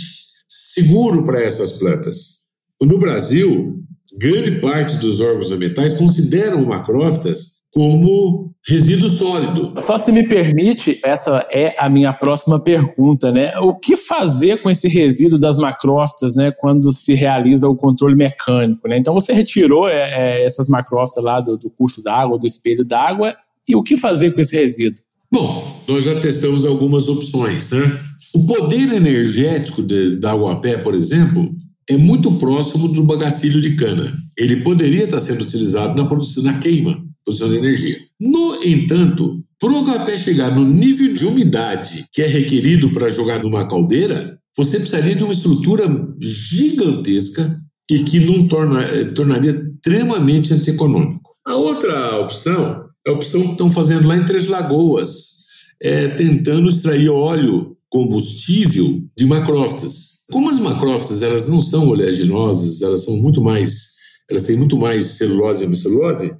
seguro 0.48 1.24
para 1.24 1.42
essas 1.42 1.78
plantas. 1.78 2.44
No 2.80 2.98
Brasil, 2.98 3.82
grande 4.18 4.60
parte 4.60 4.96
dos 4.96 5.20
órgãos 5.20 5.50
ambientais 5.50 5.94
consideram 5.94 6.64
macrófitas 6.64 7.53
como 7.74 8.54
resíduo 8.64 9.08
sólido. 9.08 9.74
Só 9.78 9.98
se 9.98 10.12
me 10.12 10.28
permite, 10.28 11.00
essa 11.04 11.44
é 11.50 11.74
a 11.76 11.88
minha 11.88 12.12
próxima 12.12 12.60
pergunta, 12.60 13.32
né? 13.32 13.50
O 13.58 13.74
que 13.74 13.96
fazer 13.96 14.62
com 14.62 14.70
esse 14.70 14.86
resíduo 14.86 15.40
das 15.40 15.58
macrófitas, 15.58 16.36
né, 16.36 16.52
quando 16.52 16.92
se 16.92 17.14
realiza 17.14 17.68
o 17.68 17.74
controle 17.74 18.14
mecânico, 18.14 18.86
né? 18.86 18.96
Então 18.96 19.12
você 19.12 19.32
retirou 19.32 19.88
é, 19.88 20.38
é, 20.38 20.44
essas 20.46 20.68
macrófitas 20.68 21.24
lá 21.24 21.40
do, 21.40 21.58
do 21.58 21.68
curso 21.68 22.00
d'água, 22.00 22.38
do 22.38 22.46
espelho 22.46 22.84
d'água, 22.84 23.34
e 23.68 23.74
o 23.74 23.82
que 23.82 23.96
fazer 23.96 24.32
com 24.32 24.40
esse 24.40 24.54
resíduo? 24.54 25.02
Bom, 25.32 25.82
nós 25.88 26.04
já 26.04 26.14
testamos 26.20 26.64
algumas 26.64 27.08
opções, 27.08 27.72
né? 27.72 28.00
O 28.32 28.46
poder 28.46 28.92
energético 28.92 29.82
de, 29.82 30.16
da 30.16 30.30
Aguapé, 30.30 30.76
por 30.76 30.94
exemplo, 30.94 31.50
é 31.90 31.96
muito 31.96 32.30
próximo 32.32 32.86
do 32.86 33.02
bagacilho 33.02 33.60
de 33.60 33.74
cana. 33.74 34.12
Ele 34.38 34.56
poderia 34.56 35.04
estar 35.04 35.18
sendo 35.18 35.42
utilizado 35.42 36.00
na 36.00 36.08
produção, 36.08 36.44
na 36.44 36.58
queima 36.58 37.03
produção 37.24 37.48
de 37.48 37.56
energia. 37.56 37.98
No 38.20 38.62
entanto, 38.64 39.42
para 39.58 39.72
o 39.72 39.84
café 39.84 40.16
chegar 40.16 40.54
no 40.54 40.64
nível 40.64 41.14
de 41.14 41.26
umidade 41.26 42.06
que 42.12 42.22
é 42.22 42.26
requerido 42.26 42.90
para 42.90 43.08
jogar 43.08 43.42
numa 43.42 43.66
caldeira, 43.66 44.38
você 44.56 44.78
precisaria 44.78 45.16
de 45.16 45.24
uma 45.24 45.32
estrutura 45.32 45.84
gigantesca 46.20 47.60
e 47.90 47.98
que 48.00 48.20
não 48.20 48.46
torna, 48.46 48.82
eh, 48.82 49.04
tornaria 49.06 49.50
extremamente 49.50 50.54
antieconômico. 50.54 51.30
A 51.46 51.56
outra 51.56 52.18
opção 52.20 52.84
é 53.06 53.10
a 53.10 53.12
opção 53.12 53.42
que 53.42 53.52
estão 53.52 53.70
fazendo 53.70 54.08
lá 54.08 54.16
em 54.16 54.24
Três 54.24 54.48
Lagoas, 54.48 55.34
é, 55.82 56.08
tentando 56.08 56.68
extrair 56.68 57.10
óleo 57.10 57.76
combustível 57.90 59.02
de 59.16 59.26
macrófitas. 59.26 60.24
Como 60.32 60.48
as 60.48 60.58
macrófitas 60.58 61.22
elas 61.22 61.48
não 61.48 61.60
são 61.60 61.88
oleaginosas, 61.88 62.80
elas 62.80 63.04
são 63.04 63.16
muito 63.16 63.42
mais, 63.42 63.94
elas 64.30 64.44
têm 64.44 64.56
muito 64.56 64.78
mais 64.78 65.18
celulose 65.18 65.62
e 65.62 65.66
hemicelulose, 65.66 66.34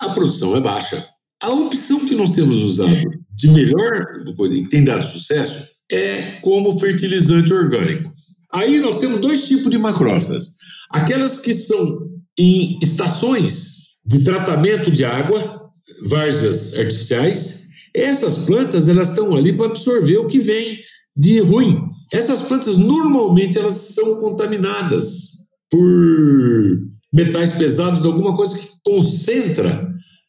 a 0.00 0.08
produção 0.10 0.56
é 0.56 0.60
baixa. 0.60 1.06
A 1.42 1.50
opção 1.50 2.06
que 2.06 2.14
nós 2.14 2.32
temos 2.32 2.58
usado 2.58 3.10
de 3.34 3.48
melhor, 3.48 4.06
que 4.36 4.68
tem 4.68 4.84
dado 4.84 5.04
sucesso, 5.04 5.66
é 5.90 6.38
como 6.42 6.78
fertilizante 6.78 7.52
orgânico. 7.52 8.12
Aí 8.52 8.78
nós 8.80 8.98
temos 8.98 9.20
dois 9.20 9.46
tipos 9.46 9.70
de 9.70 9.78
macrófitas. 9.78 10.56
Aquelas 10.90 11.40
que 11.40 11.54
são 11.54 12.08
em 12.38 12.78
estações 12.82 13.80
de 14.04 14.24
tratamento 14.24 14.90
de 14.90 15.04
água, 15.04 15.70
várzeas 16.08 16.74
artificiais. 16.76 17.66
Essas 17.94 18.44
plantas 18.44 18.88
elas 18.88 19.10
estão 19.10 19.34
ali 19.34 19.56
para 19.56 19.66
absorver 19.66 20.18
o 20.18 20.26
que 20.26 20.38
vem 20.38 20.78
de 21.16 21.40
ruim. 21.40 21.80
Essas 22.12 22.42
plantas 22.42 22.76
normalmente 22.76 23.58
elas 23.58 23.74
são 23.74 24.16
contaminadas 24.16 25.30
por 25.70 26.90
metais 27.12 27.52
pesados, 27.52 28.04
alguma 28.04 28.34
coisa 28.34 28.58
que 28.58 28.68
concentra 28.84 29.88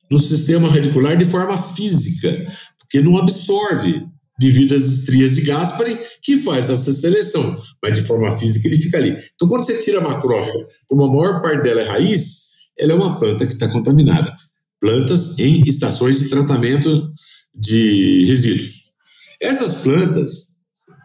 no 0.09 0.17
sistema 0.17 0.69
radicular 0.69 1.17
de 1.17 1.25
forma 1.25 1.57
física, 1.57 2.47
porque 2.77 3.01
não 3.01 3.17
absorve 3.17 4.05
devido 4.39 4.73
às 4.73 4.83
estrias 4.83 5.35
de 5.35 5.41
Gaspari, 5.41 5.99
que 6.21 6.37
faz 6.37 6.69
essa 6.69 6.91
seleção, 6.91 7.61
mas 7.81 7.95
de 7.95 8.03
forma 8.03 8.35
física 8.37 8.67
ele 8.67 8.77
fica 8.77 8.97
ali. 8.97 9.15
Então, 9.35 9.47
quando 9.47 9.63
você 9.63 9.77
tira 9.83 9.99
a 9.99 10.01
macrófaga, 10.01 10.67
como 10.87 11.05
a 11.05 11.07
maior 11.07 11.41
parte 11.41 11.63
dela 11.63 11.81
é 11.81 11.85
raiz, 11.85 12.51
ela 12.77 12.93
é 12.93 12.95
uma 12.95 13.19
planta 13.19 13.45
que 13.45 13.53
está 13.53 13.67
contaminada. 13.67 14.35
Plantas 14.79 15.37
em 15.37 15.61
estações 15.67 16.19
de 16.19 16.29
tratamento 16.29 17.11
de 17.53 18.25
resíduos. 18.25 18.93
Essas 19.39 19.83
plantas, 19.83 20.55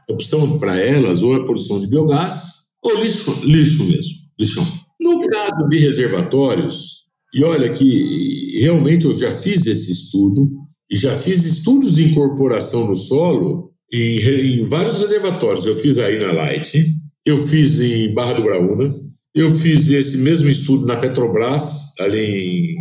a 0.08 0.12
opção 0.12 0.58
para 0.58 0.78
elas 0.78 1.22
ou 1.22 1.36
é 1.36 1.40
a 1.40 1.44
produção 1.44 1.78
de 1.78 1.86
biogás 1.86 2.70
ou 2.82 3.02
lixo, 3.02 3.38
lixo 3.44 3.84
mesmo, 3.84 4.12
lixão. 4.38 4.66
No 5.06 5.28
caso 5.28 5.68
de 5.68 5.78
reservatórios, 5.78 7.06
e 7.34 7.44
olha 7.44 7.72
que 7.72 8.58
realmente 8.60 9.04
eu 9.04 9.14
já 9.14 9.30
fiz 9.30 9.66
esse 9.66 9.92
estudo, 9.92 10.50
e 10.90 10.96
já 10.96 11.16
fiz 11.18 11.44
estudos 11.44 11.96
de 11.96 12.04
incorporação 12.04 12.86
no 12.86 12.94
solo 12.94 13.72
em, 13.92 14.18
em 14.60 14.62
vários 14.64 14.98
reservatórios. 14.98 15.66
Eu 15.66 15.74
fiz 15.74 15.98
aí 15.98 16.18
na 16.18 16.32
Light, 16.32 16.84
eu 17.24 17.36
fiz 17.38 17.80
em 17.80 18.12
Barra 18.14 18.34
do 18.34 18.42
Graúna, 18.42 18.88
eu 19.34 19.50
fiz 19.50 19.90
esse 19.90 20.18
mesmo 20.18 20.48
estudo 20.48 20.86
na 20.86 20.96
Petrobras, 20.96 21.92
ali 22.00 22.20
em, 22.20 22.76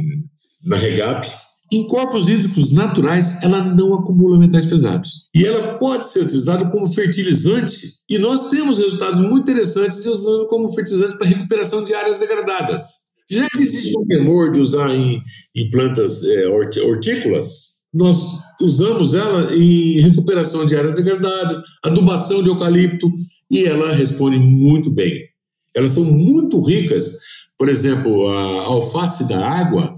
na 0.64 0.78
Regap. 0.78 1.28
Em 1.71 1.88
corpos 1.88 2.30
hídricos 2.30 2.73
naturais, 2.73 3.41
ela 3.41 3.63
não 3.63 3.93
acumula 3.93 4.38
metais 4.38 4.65
pesados. 4.65 5.28
E 5.34 5.43
ela 5.45 5.78
pode 5.78 6.08
ser 6.08 6.21
utilizada 6.21 6.69
como 6.69 6.86
fertilizante. 6.91 7.95
E 8.08 8.19
nós 8.19 8.49
temos 8.49 8.78
resultados 8.78 9.19
muito 9.19 9.49
interessantes 9.49 10.06
usando 10.06 10.47
como 10.47 10.69
fertilizante 10.69 11.17
para 11.17 11.28
recuperação 11.28 11.84
de 11.84 11.93
áreas 11.93 12.19
degradadas. 12.19 13.06
Já 13.30 13.47
que 13.49 13.63
existe 13.63 13.97
um 13.97 14.06
temor 14.06 14.51
de 14.51 14.60
usar 14.60 14.93
em, 14.93 15.21
em 15.56 15.71
plantas 15.71 16.23
é, 16.23 16.47
hortícolas, 16.47 17.75
nós 17.91 18.39
usamos 18.62 19.15
ela 19.15 19.56
em 19.56 19.99
recuperação 20.01 20.65
de 20.65 20.75
áreas 20.75 20.93
degradadas, 20.93 21.60
adubação 21.84 22.43
de 22.43 22.49
eucalipto, 22.49 23.10
e 23.49 23.63
ela 23.63 23.91
responde 23.93 24.38
muito 24.38 24.91
bem. 24.91 25.23
Elas 25.75 25.91
são 25.91 26.04
muito 26.04 26.62
ricas, 26.62 27.17
por 27.58 27.69
exemplo, 27.69 28.28
a 28.28 28.63
alface 28.65 29.28
da 29.28 29.47
água 29.47 29.95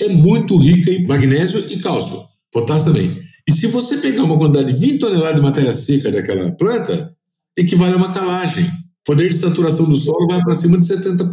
é 0.00 0.08
muito 0.08 0.56
rica 0.56 0.90
em 0.90 1.06
magnésio 1.06 1.64
e 1.68 1.78
cálcio, 1.78 2.18
potássio 2.52 2.92
também. 2.92 3.10
E 3.48 3.52
se 3.52 3.66
você 3.66 3.96
pegar 3.98 4.24
uma 4.24 4.38
quantidade 4.38 4.72
de 4.72 4.78
20 4.78 5.00
toneladas 5.00 5.36
de 5.36 5.42
matéria 5.42 5.72
seca 5.72 6.10
daquela 6.10 6.52
planta, 6.52 7.12
equivale 7.56 7.94
a 7.94 7.96
uma 7.96 8.12
calagem. 8.12 8.64
O 8.64 8.70
poder 9.04 9.30
de 9.30 9.36
saturação 9.36 9.88
do 9.88 9.96
solo 9.96 10.26
vai 10.28 10.42
para 10.42 10.54
cima 10.54 10.76
de 10.76 10.84
70%. 10.84 11.30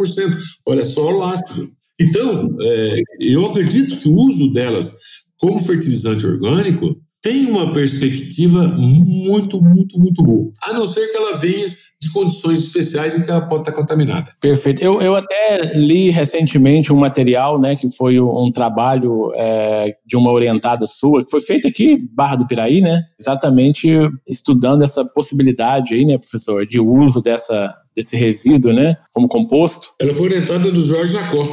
Olha, 0.65 0.86
solo 0.86 1.23
ácido. 1.23 1.67
Então, 1.99 2.56
é, 2.62 3.01
eu 3.19 3.45
acredito 3.45 3.97
que 3.97 4.08
o 4.08 4.15
uso 4.15 4.51
delas 4.54 4.93
como 5.38 5.60
fertilizante 5.60 6.25
orgânico 6.25 6.97
tem 7.21 7.47
uma 7.47 7.73
perspectiva 7.73 8.67
muito, 8.67 9.62
muito, 9.62 9.99
muito 9.99 10.23
boa. 10.23 10.51
A 10.63 10.73
não 10.73 10.86
ser 10.86 11.08
que 11.08 11.17
ela 11.17 11.36
venha 11.36 11.75
de 12.06 12.13
condições 12.13 12.60
especiais 12.60 13.18
em 13.18 13.24
que 13.24 13.32
ela 13.32 13.41
pode 13.41 13.62
estar 13.62 13.72
contaminada. 13.72 14.32
Perfeito. 14.39 14.82
Eu, 14.82 15.02
eu 15.02 15.15
até 15.15 15.74
li 15.74 16.10
recentemente 16.12 16.94
um 16.94 16.98
material, 16.98 17.60
né, 17.60 17.76
que 17.76 17.89
foi 17.89 18.20
um 18.20 18.52
trabalho 18.52 19.32
é, 19.36 19.96
de 20.06 20.15
uma 20.15 20.32
orientada 20.32 20.86
sua, 20.86 21.24
que 21.24 21.32
foi 21.32 21.41
feito 21.41 21.68
aqui, 21.68 21.98
Barra 22.13 22.36
do 22.36 22.48
Piraí, 22.48 22.80
né, 22.80 23.02
exatamente 23.20 23.88
estudando 24.28 24.84
essa 24.84 25.04
possibilidade 25.04 25.96
aí, 25.96 26.06
né, 26.06 26.18
professor, 26.18 26.65
de 26.65 26.80
uso 26.80 27.22
dessa, 27.22 27.76
desse 27.96 28.15
resíduo, 28.15 28.72
né, 28.72 28.98
como 29.12 29.28
composto. 29.28 29.88
Ela 30.00 30.13
foi 30.13 30.28
orientada 30.28 30.72
do 30.72 30.80
Jorge 30.80 31.13
Nacó. 31.13 31.44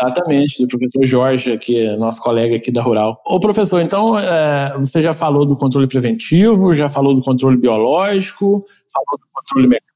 Exatamente, 0.00 0.62
do 0.62 0.68
professor 0.68 1.04
Jorge, 1.04 1.58
que 1.58 1.76
é 1.76 1.96
nosso 1.96 2.22
colega 2.22 2.56
aqui 2.56 2.70
da 2.70 2.80
Rural. 2.80 3.20
Ô 3.26 3.40
professor, 3.40 3.80
então 3.82 4.18
é, 4.18 4.72
você 4.78 5.02
já 5.02 5.12
falou 5.12 5.44
do 5.44 5.56
controle 5.56 5.88
preventivo, 5.88 6.74
já 6.74 6.88
falou 6.88 7.14
do 7.14 7.20
controle 7.20 7.56
biológico, 7.56 8.64
falou 8.92 9.18
do 9.18 9.26
controle 9.34 9.66
mecânico. 9.66 9.87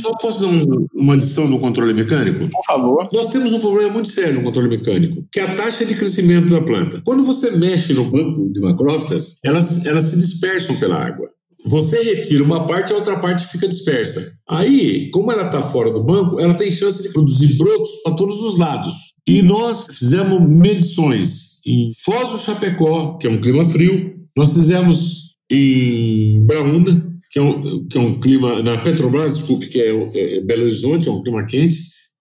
Só 0.00 0.10
posso 0.20 0.40
dar 0.40 0.48
um, 0.48 0.88
uma 0.94 1.14
adição 1.14 1.46
no 1.46 1.58
controle 1.58 1.94
mecânico? 1.94 2.48
Por 2.48 2.64
favor. 2.64 3.08
Nós 3.12 3.30
temos 3.30 3.52
um 3.52 3.60
problema 3.60 3.92
muito 3.92 4.08
sério 4.08 4.34
no 4.34 4.42
controle 4.42 4.68
mecânico, 4.68 5.24
que 5.30 5.40
é 5.40 5.44
a 5.44 5.54
taxa 5.54 5.84
de 5.84 5.94
crescimento 5.94 6.50
da 6.50 6.60
planta. 6.60 7.00
Quando 7.04 7.22
você 7.22 7.50
mexe 7.52 7.92
no 7.92 8.04
banco 8.04 8.52
de 8.52 8.60
macrófitas, 8.60 9.38
elas, 9.44 9.86
elas 9.86 10.04
se 10.04 10.16
dispersam 10.16 10.76
pela 10.76 10.96
água. 10.96 11.28
Você 11.64 12.02
retira 12.02 12.44
uma 12.44 12.66
parte, 12.66 12.92
a 12.92 12.96
outra 12.96 13.18
parte 13.18 13.46
fica 13.46 13.66
dispersa. 13.66 14.32
Aí, 14.48 15.10
como 15.10 15.32
ela 15.32 15.46
está 15.46 15.60
fora 15.60 15.90
do 15.90 16.02
banco, 16.04 16.40
ela 16.40 16.54
tem 16.54 16.70
chance 16.70 17.02
de 17.02 17.12
produzir 17.12 17.56
brotos 17.58 17.90
para 18.04 18.14
todos 18.14 18.40
os 18.42 18.58
lados. 18.58 18.94
E 19.26 19.42
nós 19.42 19.86
fizemos 19.92 20.40
medições 20.40 21.60
em 21.66 21.90
Foz 22.04 22.30
do 22.30 22.38
Chapecó, 22.38 23.18
que 23.18 23.26
é 23.26 23.30
um 23.30 23.40
clima 23.40 23.64
frio. 23.64 24.14
Nós 24.36 24.52
fizemos 24.52 25.36
em 25.50 26.44
Braúna, 26.46 27.07
que 27.30 27.38
é 27.38 27.42
um, 27.42 27.86
que 27.86 27.98
é 27.98 28.00
um 28.00 28.20
clima. 28.20 28.62
Na 28.62 28.78
Petrobras, 28.78 29.38
desculpe, 29.38 29.66
que 29.66 29.80
é, 29.80 29.90
é 29.90 30.40
Belo 30.40 30.62
Horizonte, 30.62 31.08
é 31.08 31.12
um 31.12 31.22
clima 31.22 31.44
quente. 31.46 31.76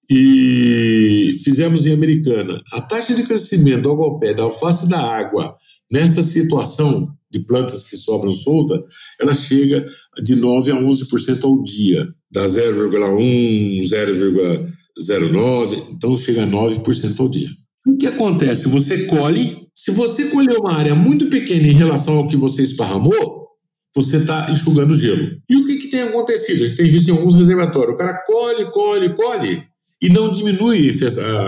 E 0.09 1.33
fizemos 1.43 1.85
em 1.85 1.93
Americana. 1.93 2.61
A 2.71 2.81
taxa 2.81 3.13
de 3.13 3.23
crescimento 3.23 3.83
do 3.83 3.89
algopé, 3.89 4.33
da 4.33 4.43
alface 4.43 4.87
da 4.87 4.99
água, 4.99 5.55
nessa 5.91 6.21
situação 6.21 7.09
de 7.29 7.39
plantas 7.39 7.83
que 7.83 7.97
sobram 7.97 8.33
solta, 8.33 8.81
ela 9.19 9.33
chega 9.33 9.85
de 10.23 10.35
9 10.35 10.71
a 10.71 10.75
11% 10.75 11.43
ao 11.43 11.61
dia, 11.61 12.07
da 12.31 12.45
0,1, 12.45 13.81
0,09, 13.81 15.83
então 15.91 16.15
chega 16.15 16.43
a 16.43 16.47
9% 16.47 17.19
ao 17.19 17.27
dia. 17.27 17.49
O 17.85 17.97
que 17.97 18.07
acontece? 18.07 18.69
Você 18.69 19.05
colhe, 19.05 19.67
se 19.73 19.91
você 19.91 20.25
colher 20.25 20.57
uma 20.57 20.73
área 20.73 20.95
muito 20.95 21.29
pequena 21.29 21.67
em 21.67 21.73
relação 21.73 22.17
ao 22.17 22.27
que 22.27 22.37
você 22.37 22.63
esparramou, 22.63 23.46
você 23.95 24.17
está 24.17 24.49
enxugando 24.51 24.95
gelo. 24.95 25.37
E 25.49 25.55
o 25.55 25.65
que, 25.65 25.77
que 25.77 25.87
tem 25.89 26.03
acontecido? 26.03 26.63
A 26.63 26.67
gente 26.67 26.77
tem 26.77 26.89
visto 26.89 27.09
em 27.09 27.11
alguns 27.11 27.35
reservatórios, 27.35 27.95
o 27.95 27.97
cara 27.97 28.23
colhe, 28.25 28.65
colhe, 28.65 29.15
colhe, 29.15 29.63
e 30.01 30.09
não 30.09 30.31
diminui 30.31 30.91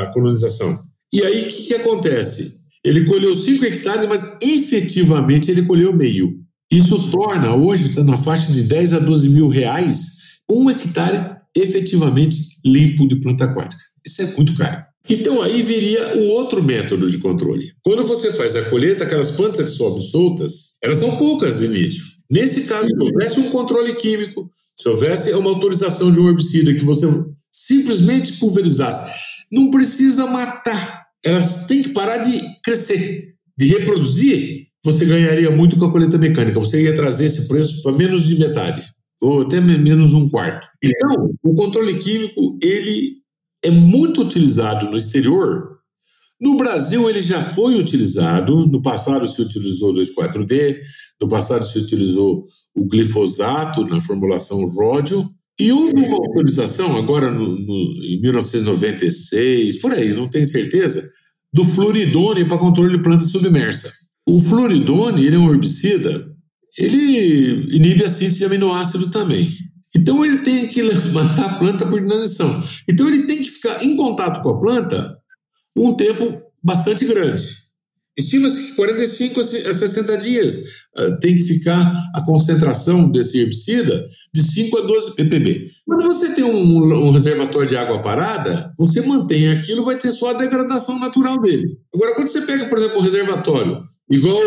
a 0.01 0.07
colonização. 0.07 0.75
E 1.13 1.23
aí 1.23 1.43
o 1.43 1.49
que, 1.49 1.63
que 1.63 1.73
acontece? 1.75 2.59
Ele 2.83 3.05
colheu 3.05 3.35
5 3.35 3.65
hectares, 3.65 4.07
mas 4.07 4.37
efetivamente 4.41 5.51
ele 5.51 5.63
colheu 5.63 5.93
meio. 5.93 6.39
Isso 6.71 7.09
torna, 7.09 7.53
hoje, 7.55 7.95
tá 7.95 8.03
na 8.03 8.17
faixa 8.17 8.51
de 8.51 8.63
10 8.63 8.93
a 8.93 8.99
12 8.99 9.29
mil 9.29 9.47
reais, 9.47 10.39
um 10.49 10.69
hectare 10.69 11.37
efetivamente 11.55 12.37
limpo 12.63 13.07
de 13.07 13.19
planta 13.19 13.45
aquática. 13.45 13.81
Isso 14.05 14.21
é 14.21 14.25
muito 14.35 14.55
caro. 14.55 14.83
Então 15.09 15.41
aí 15.41 15.61
viria 15.63 16.15
o 16.15 16.27
outro 16.29 16.63
método 16.63 17.09
de 17.09 17.17
controle. 17.17 17.71
Quando 17.81 18.03
você 18.03 18.31
faz 18.31 18.55
a 18.55 18.61
colheita, 18.63 19.03
aquelas 19.03 19.31
plantas 19.31 19.71
que 19.71 19.75
sobem 19.75 20.03
soltas, 20.03 20.77
elas 20.83 20.97
são 20.97 21.17
poucas 21.17 21.59
no 21.59 21.65
início. 21.65 22.03
Nesse 22.29 22.67
caso, 22.67 22.87
se 22.87 22.95
houvesse 22.97 23.39
um 23.39 23.49
controle 23.49 23.95
químico, 23.95 24.51
se 24.77 24.87
houvesse 24.87 25.31
uma 25.33 25.49
autorização 25.49 26.11
de 26.11 26.19
um 26.19 26.29
herbicida 26.29 26.73
que 26.73 26.85
você 26.85 27.05
simplesmente 27.51 28.33
pulverizasse, 28.33 29.11
não 29.51 29.71
precisa 29.71 30.27
matar 30.27 30.99
elas 31.23 31.65
têm 31.65 31.81
que 31.81 31.89
parar 31.89 32.17
de 32.17 32.41
crescer, 32.63 33.33
de 33.57 33.65
reproduzir, 33.65 34.67
você 34.83 35.05
ganharia 35.05 35.51
muito 35.51 35.77
com 35.77 35.85
a 35.85 35.91
colheita 35.91 36.17
mecânica. 36.17 36.59
Você 36.59 36.83
ia 36.83 36.95
trazer 36.95 37.25
esse 37.25 37.47
preço 37.47 37.83
para 37.83 37.91
menos 37.91 38.25
de 38.25 38.39
metade, 38.39 38.81
ou 39.21 39.41
até 39.41 39.59
menos 39.59 40.13
um 40.13 40.29
quarto. 40.29 40.67
Então, 40.81 41.31
o 41.43 41.53
controle 41.53 41.97
químico, 41.97 42.57
ele 42.61 43.17
é 43.63 43.69
muito 43.69 44.21
utilizado 44.21 44.89
no 44.89 44.97
exterior. 44.97 45.79
No 46.39 46.57
Brasil, 46.57 47.09
ele 47.09 47.21
já 47.21 47.41
foi 47.41 47.75
utilizado. 47.75 48.65
No 48.67 48.81
passado, 48.81 49.27
se 49.27 49.41
utilizou 49.41 49.91
o 49.91 49.95
2,4-D. 49.95 50.79
No 51.21 51.27
passado, 51.27 51.65
se 51.65 51.79
utilizou 51.79 52.45
o 52.75 52.85
glifosato 52.85 53.85
na 53.85 53.99
formulação 53.99 54.63
ródio. 54.75 55.23
E 55.59 55.71
houve 55.71 56.01
uma 56.05 56.17
autorização, 56.17 56.95
agora 56.95 57.29
no, 57.29 57.59
no, 57.59 58.05
em 58.05 58.21
1996, 58.21 59.81
por 59.81 59.91
aí, 59.91 60.13
não 60.13 60.29
tenho 60.29 60.45
certeza, 60.45 61.03
do 61.51 61.65
fluoridone 61.65 62.45
para 62.45 62.57
controle 62.57 62.95
de 62.95 63.03
planta 63.03 63.25
submersa. 63.25 63.91
O 64.27 64.39
fluoridone 64.39 65.25
ele 65.25 65.35
é 65.35 65.39
um 65.39 65.51
herbicida, 65.51 66.29
ele 66.77 67.75
inibe 67.75 68.05
a 68.05 68.09
síntese 68.09 68.37
de 68.37 68.45
aminoácido 68.45 69.11
também. 69.11 69.49
Então 69.95 70.23
ele 70.23 70.37
tem 70.37 70.67
que 70.67 70.81
matar 71.11 71.45
a 71.45 71.59
planta 71.59 71.85
por 71.85 71.99
inanição. 71.99 72.63
Então 72.87 73.07
ele 73.07 73.23
tem 73.23 73.37
que 73.39 73.49
ficar 73.49 73.83
em 73.83 73.95
contato 73.95 74.41
com 74.41 74.49
a 74.49 74.59
planta 74.59 75.17
um 75.75 75.93
tempo 75.93 76.41
bastante 76.63 77.05
grande. 77.05 77.58
Estima-se 78.19 78.71
que 78.71 78.75
45 78.75 79.39
a 79.39 79.43
60 79.43 80.17
dias 80.17 80.57
uh, 80.97 81.17
tem 81.21 81.37
que 81.37 81.43
ficar 81.43 81.95
a 82.13 82.21
concentração 82.21 83.09
desse 83.09 83.39
herbicida 83.39 84.05
de 84.33 84.43
5 84.43 84.77
a 84.77 84.81
12 84.81 85.15
ppb. 85.15 85.69
Quando 85.85 86.05
você 86.05 86.35
tem 86.35 86.43
um, 86.43 87.07
um, 87.07 87.11
reservatório 87.11 87.69
de 87.69 87.77
água 87.77 88.01
parada, 88.01 88.73
você 88.77 89.01
mantém 89.03 89.49
aquilo, 89.49 89.85
vai 89.85 89.97
ter 89.97 90.11
só 90.11 90.31
a 90.31 90.33
degradação 90.33 90.99
natural 90.99 91.39
dele. 91.39 91.65
Agora, 91.95 92.13
quando 92.13 92.27
você 92.27 92.41
pega, 92.41 92.65
por 92.65 92.77
exemplo, 92.77 92.99
um 92.99 93.03
reservatório, 93.03 93.83
igual 94.11 94.37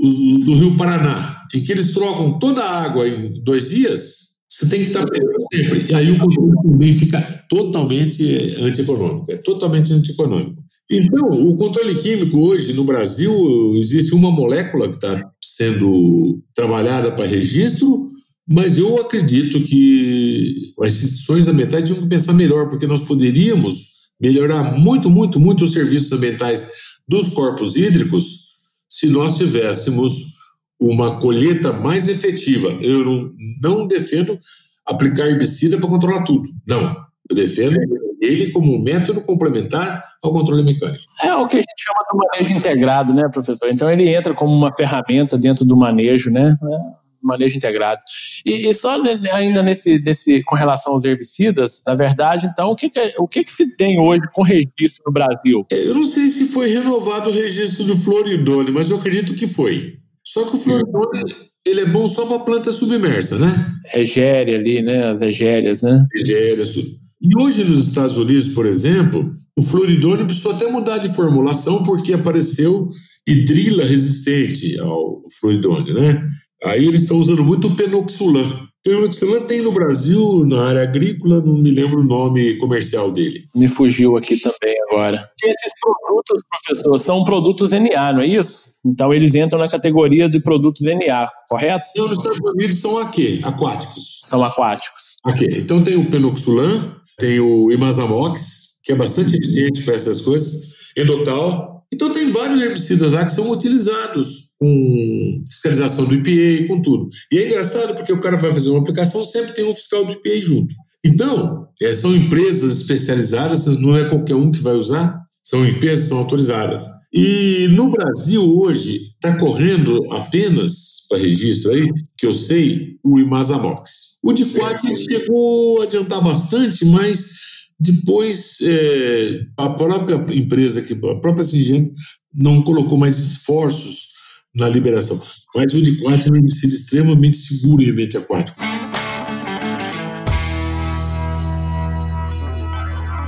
os 0.00 0.44
do 0.44 0.54
Rio 0.54 0.76
Paraná, 0.76 1.44
em 1.54 1.62
que 1.62 1.70
eles 1.70 1.92
trocam 1.94 2.40
toda 2.40 2.60
a 2.60 2.82
água 2.82 3.06
em 3.06 3.40
dois 3.44 3.70
dias, 3.70 4.32
você 4.48 4.68
tem 4.68 4.80
que 4.80 4.88
estar 4.88 5.04
sempre. 5.52 5.86
E 5.88 5.94
aí 5.94 6.10
o 6.10 6.18
controle 6.18 6.52
também 6.64 6.92
fica 6.92 7.22
totalmente 7.48 8.56
antieconômico. 8.58 9.30
É 9.30 9.36
totalmente 9.36 9.92
antieconômico. 9.92 10.61
Então, 10.90 11.30
o 11.30 11.56
controle 11.56 11.94
químico 11.94 12.38
hoje 12.38 12.72
no 12.72 12.84
Brasil 12.84 13.32
existe 13.76 14.14
uma 14.14 14.30
molécula 14.30 14.88
que 14.88 14.96
está 14.96 15.30
sendo 15.42 16.42
trabalhada 16.54 17.10
para 17.10 17.24
registro, 17.24 18.10
mas 18.46 18.76
eu 18.78 19.00
acredito 19.00 19.62
que 19.62 20.72
as 20.82 20.92
instituições 20.94 21.48
ambientais 21.48 21.84
tinham 21.84 22.02
que 22.02 22.08
pensar 22.08 22.32
melhor, 22.34 22.68
porque 22.68 22.86
nós 22.86 23.02
poderíamos 23.02 23.92
melhorar 24.20 24.78
muito, 24.78 25.08
muito, 25.08 25.40
muito 25.40 25.64
os 25.64 25.72
serviços 25.72 26.12
ambientais 26.12 26.68
dos 27.08 27.32
corpos 27.32 27.76
hídricos 27.76 28.42
se 28.88 29.08
nós 29.08 29.38
tivéssemos 29.38 30.32
uma 30.78 31.18
colheita 31.18 31.72
mais 31.72 32.08
efetiva. 32.08 32.68
Eu 32.82 33.04
não, 33.04 33.32
não 33.62 33.86
defendo 33.86 34.38
aplicar 34.86 35.28
herbicida 35.28 35.78
para 35.78 35.88
controlar 35.88 36.24
tudo. 36.24 36.48
Não. 36.66 36.94
Eu 37.30 37.36
defendo 37.36 37.78
ele 38.22 38.52
como 38.52 38.72
um 38.72 38.80
método 38.80 39.20
complementar 39.20 40.04
ao 40.22 40.32
controle 40.32 40.62
mecânico. 40.62 41.02
É 41.20 41.34
o 41.34 41.48
que 41.48 41.56
a 41.56 41.60
gente 41.60 41.74
chama 41.76 42.04
de 42.10 42.18
manejo 42.18 42.56
integrado, 42.56 43.12
né, 43.12 43.28
professor? 43.28 43.68
Então 43.68 43.90
ele 43.90 44.08
entra 44.08 44.32
como 44.32 44.54
uma 44.54 44.72
ferramenta 44.72 45.36
dentro 45.36 45.64
do 45.64 45.76
manejo, 45.76 46.30
né? 46.30 46.56
É, 46.62 46.76
manejo 47.20 47.56
integrado. 47.56 48.00
E, 48.46 48.68
e 48.68 48.74
só 48.74 48.96
ainda 49.32 49.62
nesse, 49.62 49.98
desse, 49.98 50.42
com 50.44 50.54
relação 50.54 50.92
aos 50.92 51.04
herbicidas, 51.04 51.82
na 51.84 51.96
verdade, 51.96 52.46
então, 52.46 52.70
o 52.70 52.76
que, 52.76 52.88
que, 52.88 53.14
o 53.18 53.26
que, 53.26 53.42
que 53.42 53.50
se 53.50 53.76
tem 53.76 53.98
hoje 53.98 54.22
com 54.32 54.42
registro 54.42 55.02
no 55.06 55.12
Brasil? 55.12 55.66
Eu 55.70 55.94
não 55.94 56.06
sei 56.06 56.28
se 56.28 56.46
foi 56.46 56.70
renovado 56.70 57.28
o 57.28 57.32
registro 57.32 57.84
do 57.84 57.96
floridone, 57.96 58.70
mas 58.70 58.88
eu 58.88 58.98
acredito 58.98 59.34
que 59.34 59.48
foi. 59.48 59.94
Só 60.24 60.44
que 60.44 60.54
o 60.54 60.58
floridone 60.58 61.24
ele 61.66 61.80
é 61.80 61.86
bom 61.86 62.06
só 62.06 62.26
para 62.26 62.40
planta 62.40 62.72
submersa, 62.72 63.38
né? 63.38 63.48
Egéria 63.94 64.56
ali, 64.56 64.82
né? 64.82 65.10
As 65.10 65.22
egérias, 65.22 65.82
né? 65.82 66.06
Egérias, 66.14 66.70
tudo. 66.70 67.01
E 67.22 67.40
hoje 67.40 67.62
nos 67.62 67.86
Estados 67.86 68.18
Unidos, 68.18 68.48
por 68.48 68.66
exemplo, 68.66 69.32
o 69.56 69.62
fluoridônio 69.62 70.26
precisou 70.26 70.52
até 70.52 70.68
mudar 70.68 70.98
de 70.98 71.14
formulação 71.14 71.84
porque 71.84 72.12
apareceu 72.12 72.88
hidrila 73.24 73.84
resistente 73.84 74.76
ao 74.80 75.22
fluoridônio, 75.38 75.94
né? 75.94 76.20
Aí 76.64 76.84
eles 76.84 77.02
estão 77.02 77.18
usando 77.18 77.44
muito 77.44 77.70
penoxulan. 77.76 78.44
Penoxilã 78.84 79.40
tem 79.46 79.62
no 79.62 79.70
Brasil, 79.70 80.44
na 80.44 80.66
área 80.66 80.82
agrícola, 80.82 81.40
não 81.40 81.54
me 81.54 81.70
lembro 81.70 82.00
o 82.00 82.04
nome 82.04 82.56
comercial 82.56 83.12
dele. 83.12 83.44
Me 83.54 83.68
fugiu 83.68 84.16
aqui 84.16 84.36
também 84.38 84.74
agora. 84.88 85.24
Esses 85.44 85.72
produtos, 85.80 86.42
professor, 86.50 86.98
são 86.98 87.22
produtos 87.22 87.70
NA, 87.70 88.12
não 88.12 88.20
é 88.20 88.26
isso? 88.26 88.72
Então 88.84 89.14
eles 89.14 89.36
entram 89.36 89.60
na 89.60 89.68
categoria 89.68 90.28
de 90.28 90.40
produtos 90.40 90.82
NA, 90.82 91.26
correto? 91.48 91.90
Não, 91.96 92.08
nos 92.08 92.18
Estados 92.18 92.40
Unidos 92.40 92.80
são 92.80 92.98
aqui, 92.98 93.40
aquáticos. 93.44 94.20
São 94.24 94.42
aquáticos. 94.44 95.18
Ok, 95.24 95.46
então 95.60 95.80
tem 95.80 95.96
o 95.96 96.10
Penoxulan, 96.10 96.96
tem 97.22 97.38
o 97.38 97.70
Imazamox, 97.70 98.80
que 98.82 98.90
é 98.90 98.96
bastante 98.96 99.36
eficiente 99.36 99.82
para 99.82 99.94
essas 99.94 100.20
coisas, 100.20 100.72
Endotal. 100.96 101.86
Então 101.94 102.12
tem 102.12 102.32
vários 102.32 102.60
herbicidas 102.60 103.12
lá 103.12 103.24
que 103.24 103.32
são 103.32 103.48
utilizados 103.50 104.52
com 104.58 105.42
fiscalização 105.46 106.04
do 106.04 106.14
IPA, 106.16 106.66
com 106.66 106.82
tudo. 106.82 107.08
E 107.30 107.38
é 107.38 107.46
engraçado 107.46 107.94
porque 107.94 108.12
o 108.12 108.20
cara 108.20 108.36
vai 108.36 108.50
fazer 108.50 108.70
uma 108.70 108.80
aplicação, 108.80 109.24
sempre 109.24 109.54
tem 109.54 109.64
um 109.64 109.74
fiscal 109.74 110.04
do 110.04 110.12
IPA 110.12 110.40
junto. 110.40 110.74
Então, 111.04 111.68
é, 111.80 111.94
são 111.94 112.14
empresas 112.14 112.80
especializadas, 112.80 113.66
não 113.80 113.96
é 113.96 114.08
qualquer 114.08 114.34
um 114.34 114.50
que 114.50 114.60
vai 114.60 114.74
usar, 114.74 115.16
são 115.44 115.64
empresas 115.64 116.08
são 116.08 116.18
autorizadas. 116.18 116.86
E 117.12 117.68
no 117.68 117.90
Brasil 117.90 118.42
hoje 118.42 118.96
está 119.04 119.38
correndo 119.38 120.12
apenas, 120.12 121.06
para 121.08 121.18
registro 121.18 121.72
aí, 121.72 121.86
que 122.18 122.26
eu 122.26 122.32
sei, 122.32 122.96
o 123.04 123.18
Imazamox. 123.18 124.11
O 124.24 124.32
de 124.32 124.44
Quat 124.44 124.80
chegou 124.96 125.80
a 125.80 125.84
adiantar 125.84 126.22
bastante, 126.22 126.84
mas 126.84 127.32
depois 127.78 128.58
é, 128.62 129.40
a 129.56 129.68
própria 129.70 130.14
empresa, 130.32 130.80
que, 130.80 130.92
a 130.94 131.16
própria 131.16 131.42
Singenta, 131.42 131.92
não 132.32 132.62
colocou 132.62 132.96
mais 132.96 133.18
esforços 133.18 134.12
na 134.54 134.68
liberação. 134.68 135.20
Mas 135.56 135.74
o 135.74 135.82
de 135.82 136.00
quatro 136.00 136.28
é 136.28 136.32
um 136.32 136.36
herbicida 136.36 136.72
extremamente 136.72 137.36
seguro 137.36 137.82
em 137.82 137.90
ambiente 137.90 138.16
aquático. 138.16 138.60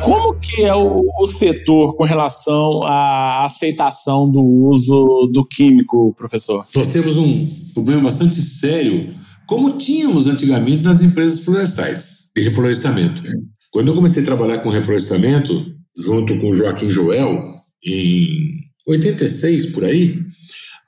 Como 0.01 0.39
que 0.39 0.63
é 0.63 0.75
o, 0.75 1.03
o, 1.21 1.27
setor 1.27 1.97
com 1.97 2.05
relação 2.05 2.85
à 2.85 3.45
aceitação 3.47 4.31
do 4.31 4.41
uso 4.41 5.29
do 5.33 5.45
químico, 5.45 6.15
professor? 6.15 6.65
Nós 6.73 6.93
temos 6.93 7.17
um 7.17 7.47
problema 7.73 8.03
bastante 8.03 8.41
sério, 8.41 9.13
como 9.47 9.79
tínhamos 9.79 10.27
antigamente 10.27 10.83
nas 10.83 11.03
empresas 11.03 11.41
florestais, 11.41 12.31
de 12.35 12.43
reflorestamento. 12.43 13.23
Quando 13.71 13.89
eu 13.89 13.95
comecei 13.95 14.23
a 14.23 14.27
trabalhar 14.27 14.59
com 14.59 14.69
reflorestamento, 14.71 15.75
junto 15.97 16.39
com 16.41 16.51
o 16.51 16.55
Joaquim 16.55 16.91
Joel, 16.91 17.43
em 17.85 18.61
86 18.87 19.67
por 19.67 19.85
aí, 19.85 20.21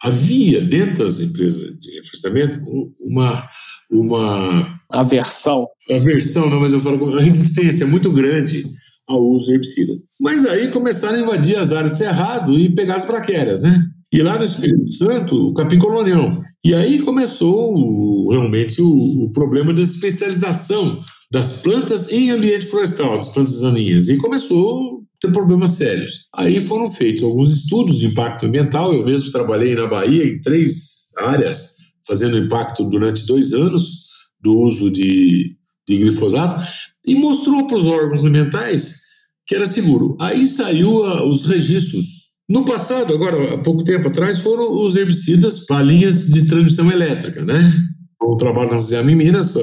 havia 0.03 0.61
dentro 0.61 1.05
das 1.05 1.21
empresas 1.21 1.79
de 1.79 1.93
reflorestamento 1.93 2.61
uma 3.01 3.49
uma 3.91 4.81
aversão, 4.91 5.69
aversão, 5.89 6.51
não, 6.51 6.61
mas 6.61 6.73
eu 6.73 6.81
falo 6.81 7.05
uma 7.05 7.21
resistência 7.21 7.87
muito 7.87 8.11
grande 8.11 8.65
ao 9.09 9.23
uso 9.23 9.47
de 9.47 9.55
herbicidas. 9.55 10.01
Mas 10.21 10.45
aí 10.45 10.69
começaram 10.69 11.19
a 11.19 11.21
invadir 11.21 11.57
as 11.57 11.73
áreas 11.73 11.93
de 11.93 11.99
cerrado 11.99 12.59
e 12.59 12.75
pegar 12.75 12.97
as 12.97 13.05
braqueras, 13.05 13.63
né? 13.63 13.87
E 14.13 14.23
lá 14.23 14.39
no 14.39 14.45
Espírito 14.45 14.91
Santo, 14.93 15.49
o 15.49 15.55
capim 15.55 15.79
colonial. 15.79 16.43
E 16.67 16.75
aí 16.75 16.99
começou 16.99 18.29
realmente 18.29 18.83
o, 18.83 19.25
o 19.25 19.31
problema 19.31 19.73
da 19.73 19.81
especialização 19.81 21.01
das 21.31 21.63
plantas 21.63 22.11
em 22.11 22.33
ambiente 22.33 22.67
florestal, 22.67 23.19
das 23.19 23.29
plantas 23.29 23.61
daninhas. 23.61 24.09
E 24.09 24.17
começou 24.17 25.05
ter 25.21 25.31
problemas 25.31 25.71
sérios. 25.71 26.25
Aí 26.35 26.61
foram 26.61 26.91
feitos 26.91 27.23
alguns 27.23 27.53
estudos 27.53 28.01
de 28.01 28.07
impacto 28.07 28.47
ambiental. 28.47 28.93
Eu 28.93 29.05
mesmo 29.05 29.31
trabalhei 29.31 29.77
na 29.77 29.87
Bahia 29.87 30.27
em 30.27 30.41
três 30.41 31.13
áreas, 31.21 31.77
fazendo 32.05 32.37
impacto 32.37 32.83
durante 32.83 33.29
dois 33.29 33.53
anos 33.53 34.07
do 34.41 34.59
uso 34.59 34.91
de, 34.91 35.57
de 35.87 35.97
glifosato, 35.99 36.67
e 37.07 37.15
mostrou 37.15 37.69
para 37.69 37.77
os 37.77 37.87
órgãos 37.87 38.25
ambientais 38.25 39.03
que 39.47 39.55
era 39.55 39.69
seguro. 39.69 40.17
Aí 40.21 40.45
saiu 40.49 40.97
uh, 40.97 41.31
os 41.31 41.47
registros. 41.47 42.16
No 42.49 42.65
passado, 42.65 43.13
agora 43.13 43.55
há 43.55 43.59
pouco 43.59 43.83
tempo 43.83 44.09
atrás, 44.09 44.39
foram 44.39 44.85
os 44.85 44.95
herbicidas 44.95 45.67
para 45.67 45.83
linhas 45.83 46.29
de 46.29 46.47
transmissão 46.47 46.91
elétrica, 46.91 47.45
né? 47.45 47.73
O 48.21 48.37
trabalho 48.37 48.71
nós 48.71 48.85
fizemos 48.85 49.13
em 49.13 49.17
Minas, 49.17 49.55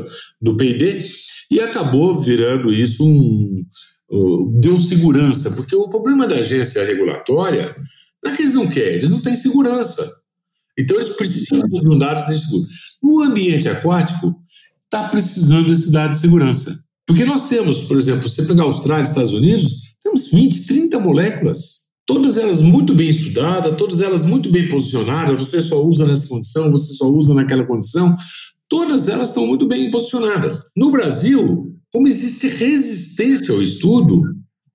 do 0.41 0.57
PID, 0.57 1.05
e 1.49 1.59
acabou 1.61 2.13
virando 2.15 2.73
isso 2.73 3.05
um, 3.05 3.63
deu 4.59 4.77
segurança, 4.77 5.51
porque 5.51 5.75
o 5.75 5.89
problema 5.89 6.27
da 6.27 6.35
agência 6.35 6.85
regulatória 6.85 7.75
não 8.23 8.31
é 8.31 8.35
que 8.35 8.43
eles 8.43 8.53
não 8.53 8.67
querem, 8.67 8.95
eles 8.95 9.09
não 9.09 9.21
têm 9.21 9.35
segurança. 9.35 10.07
Então 10.77 10.97
eles 10.97 11.15
precisam 11.15 11.67
de 11.67 11.93
um 11.93 11.97
dado 11.97 12.25
de 12.25 12.39
segurança. 12.39 12.73
O 13.01 13.21
ambiente 13.21 13.69
aquático 13.69 14.35
está 14.85 15.07
precisando 15.09 15.69
desse 15.69 15.91
dado 15.91 16.11
de 16.11 16.19
segurança. 16.19 16.83
Porque 17.05 17.25
nós 17.25 17.49
temos, 17.49 17.83
por 17.83 17.97
exemplo, 17.97 18.29
se 18.29 18.35
você 18.35 18.47
pegar 18.47 18.63
a 18.63 18.67
Austrália 18.67 19.03
e 19.03 19.07
Estados 19.07 19.33
Unidos, 19.33 19.93
temos 20.01 20.31
20, 20.31 20.67
30 20.67 20.99
moléculas, 20.99 21.82
todas 22.05 22.37
elas 22.37 22.61
muito 22.61 22.93
bem 22.93 23.09
estudadas, 23.09 23.77
todas 23.77 24.01
elas 24.01 24.25
muito 24.25 24.49
bem 24.49 24.67
posicionadas, 24.67 25.39
você 25.39 25.61
só 25.61 25.83
usa 25.85 26.05
nessa 26.05 26.27
condição, 26.27 26.71
você 26.71 26.93
só 26.93 27.09
usa 27.09 27.33
naquela 27.33 27.65
condição, 27.65 28.15
todas 28.67 29.07
elas 29.07 29.29
estão 29.29 29.47
muito 29.47 29.67
bem 29.67 29.89
posicionadas. 29.91 30.63
No 30.75 30.91
Brasil, 30.91 31.73
como 31.91 32.07
existe 32.07 32.47
resistência 32.47 33.53
ao 33.53 33.61
estudo, 33.61 34.21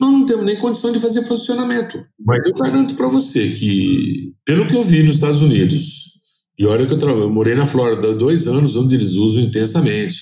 nós 0.01 0.13
não 0.13 0.25
temos 0.25 0.45
nem 0.45 0.57
condição 0.57 0.93
de 0.93 1.01
fazer 1.01 1.23
posicionamento. 1.23 1.99
Mas 2.25 2.47
eu 2.47 2.55
garanto 2.55 2.95
para 2.95 3.09
você 3.09 3.51
que, 3.51 4.33
pelo 4.45 4.67
que 4.67 4.77
eu 4.77 4.85
vi 4.85 5.03
nos 5.03 5.17
Estados 5.17 5.43
Unidos, 5.43 6.09
e 6.59 6.65
olha 6.65 6.87
que 6.87 6.93
eu, 6.93 7.09
eu 7.09 7.31
morei 7.31 7.55
na 7.55 7.67
Flórida 7.67 8.11
há 8.11 8.15
dois 8.15 8.47
anos, 8.47 8.77
onde 8.77 8.95
eles 8.95 9.15
usam 9.15 9.43
intensamente, 9.43 10.17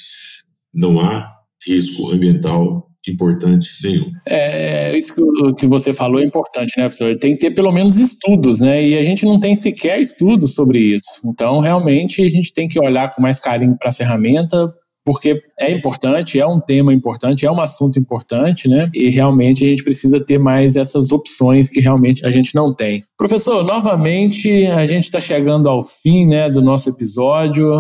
não 0.73 1.01
há 1.01 1.31
risco 1.67 2.11
ambiental 2.11 2.86
importante 3.09 3.69
nenhum. 3.83 4.11
É, 4.27 4.97
isso 4.97 5.15
que 5.57 5.67
você 5.67 5.93
falou 5.93 6.21
é 6.21 6.25
importante, 6.25 6.75
né, 6.77 6.85
professor? 6.85 7.17
Tem 7.19 7.33
que 7.35 7.39
ter 7.39 7.51
pelo 7.53 7.73
menos 7.73 7.97
estudos, 7.97 8.61
né? 8.61 8.85
E 8.85 8.97
a 8.99 9.05
gente 9.05 9.25
não 9.25 9.39
tem 9.39 9.55
sequer 9.55 10.01
estudos 10.01 10.55
sobre 10.55 10.79
isso. 10.79 11.21
Então, 11.25 11.61
realmente, 11.61 12.23
a 12.23 12.29
gente 12.29 12.53
tem 12.53 12.69
que 12.69 12.81
olhar 12.81 13.15
com 13.15 13.23
mais 13.23 13.39
carinho 13.39 13.77
para 13.79 13.91
a 13.91 13.93
ferramenta, 13.93 14.73
porque 15.07 15.41
é 15.57 15.71
importante, 15.71 16.41
é 16.41 16.45
um 16.45 16.61
tema 16.61 16.93
importante, 16.93 17.47
é 17.47 17.51
um 17.51 17.61
assunto 17.61 17.97
importante, 17.97 18.69
né? 18.69 18.91
E 18.93 19.09
realmente 19.09 19.65
a 19.65 19.69
gente 19.69 19.85
precisa 19.85 20.19
ter 20.19 20.37
mais 20.37 20.75
essas 20.75 21.13
opções 21.13 21.69
que 21.71 21.81
realmente 21.81 22.27
a 22.27 22.31
gente 22.31 22.57
não 22.57 22.75
tem. 22.75 23.05
Professor, 23.17 23.63
novamente 23.63 24.67
a 24.67 24.85
gente 24.85 25.05
está 25.05 25.21
chegando 25.21 25.71
ao 25.71 25.81
fim, 25.81 26.27
né, 26.27 26.51
do 26.51 26.61
nosso 26.61 26.91
episódio. 26.91 27.73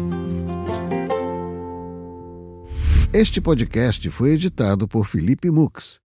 Este 3.13 3.39
podcast 3.41 4.09
foi 4.09 4.33
editado 4.33 4.85
por 4.87 5.05
Felipe 5.05 5.49
Mux 5.49 6.05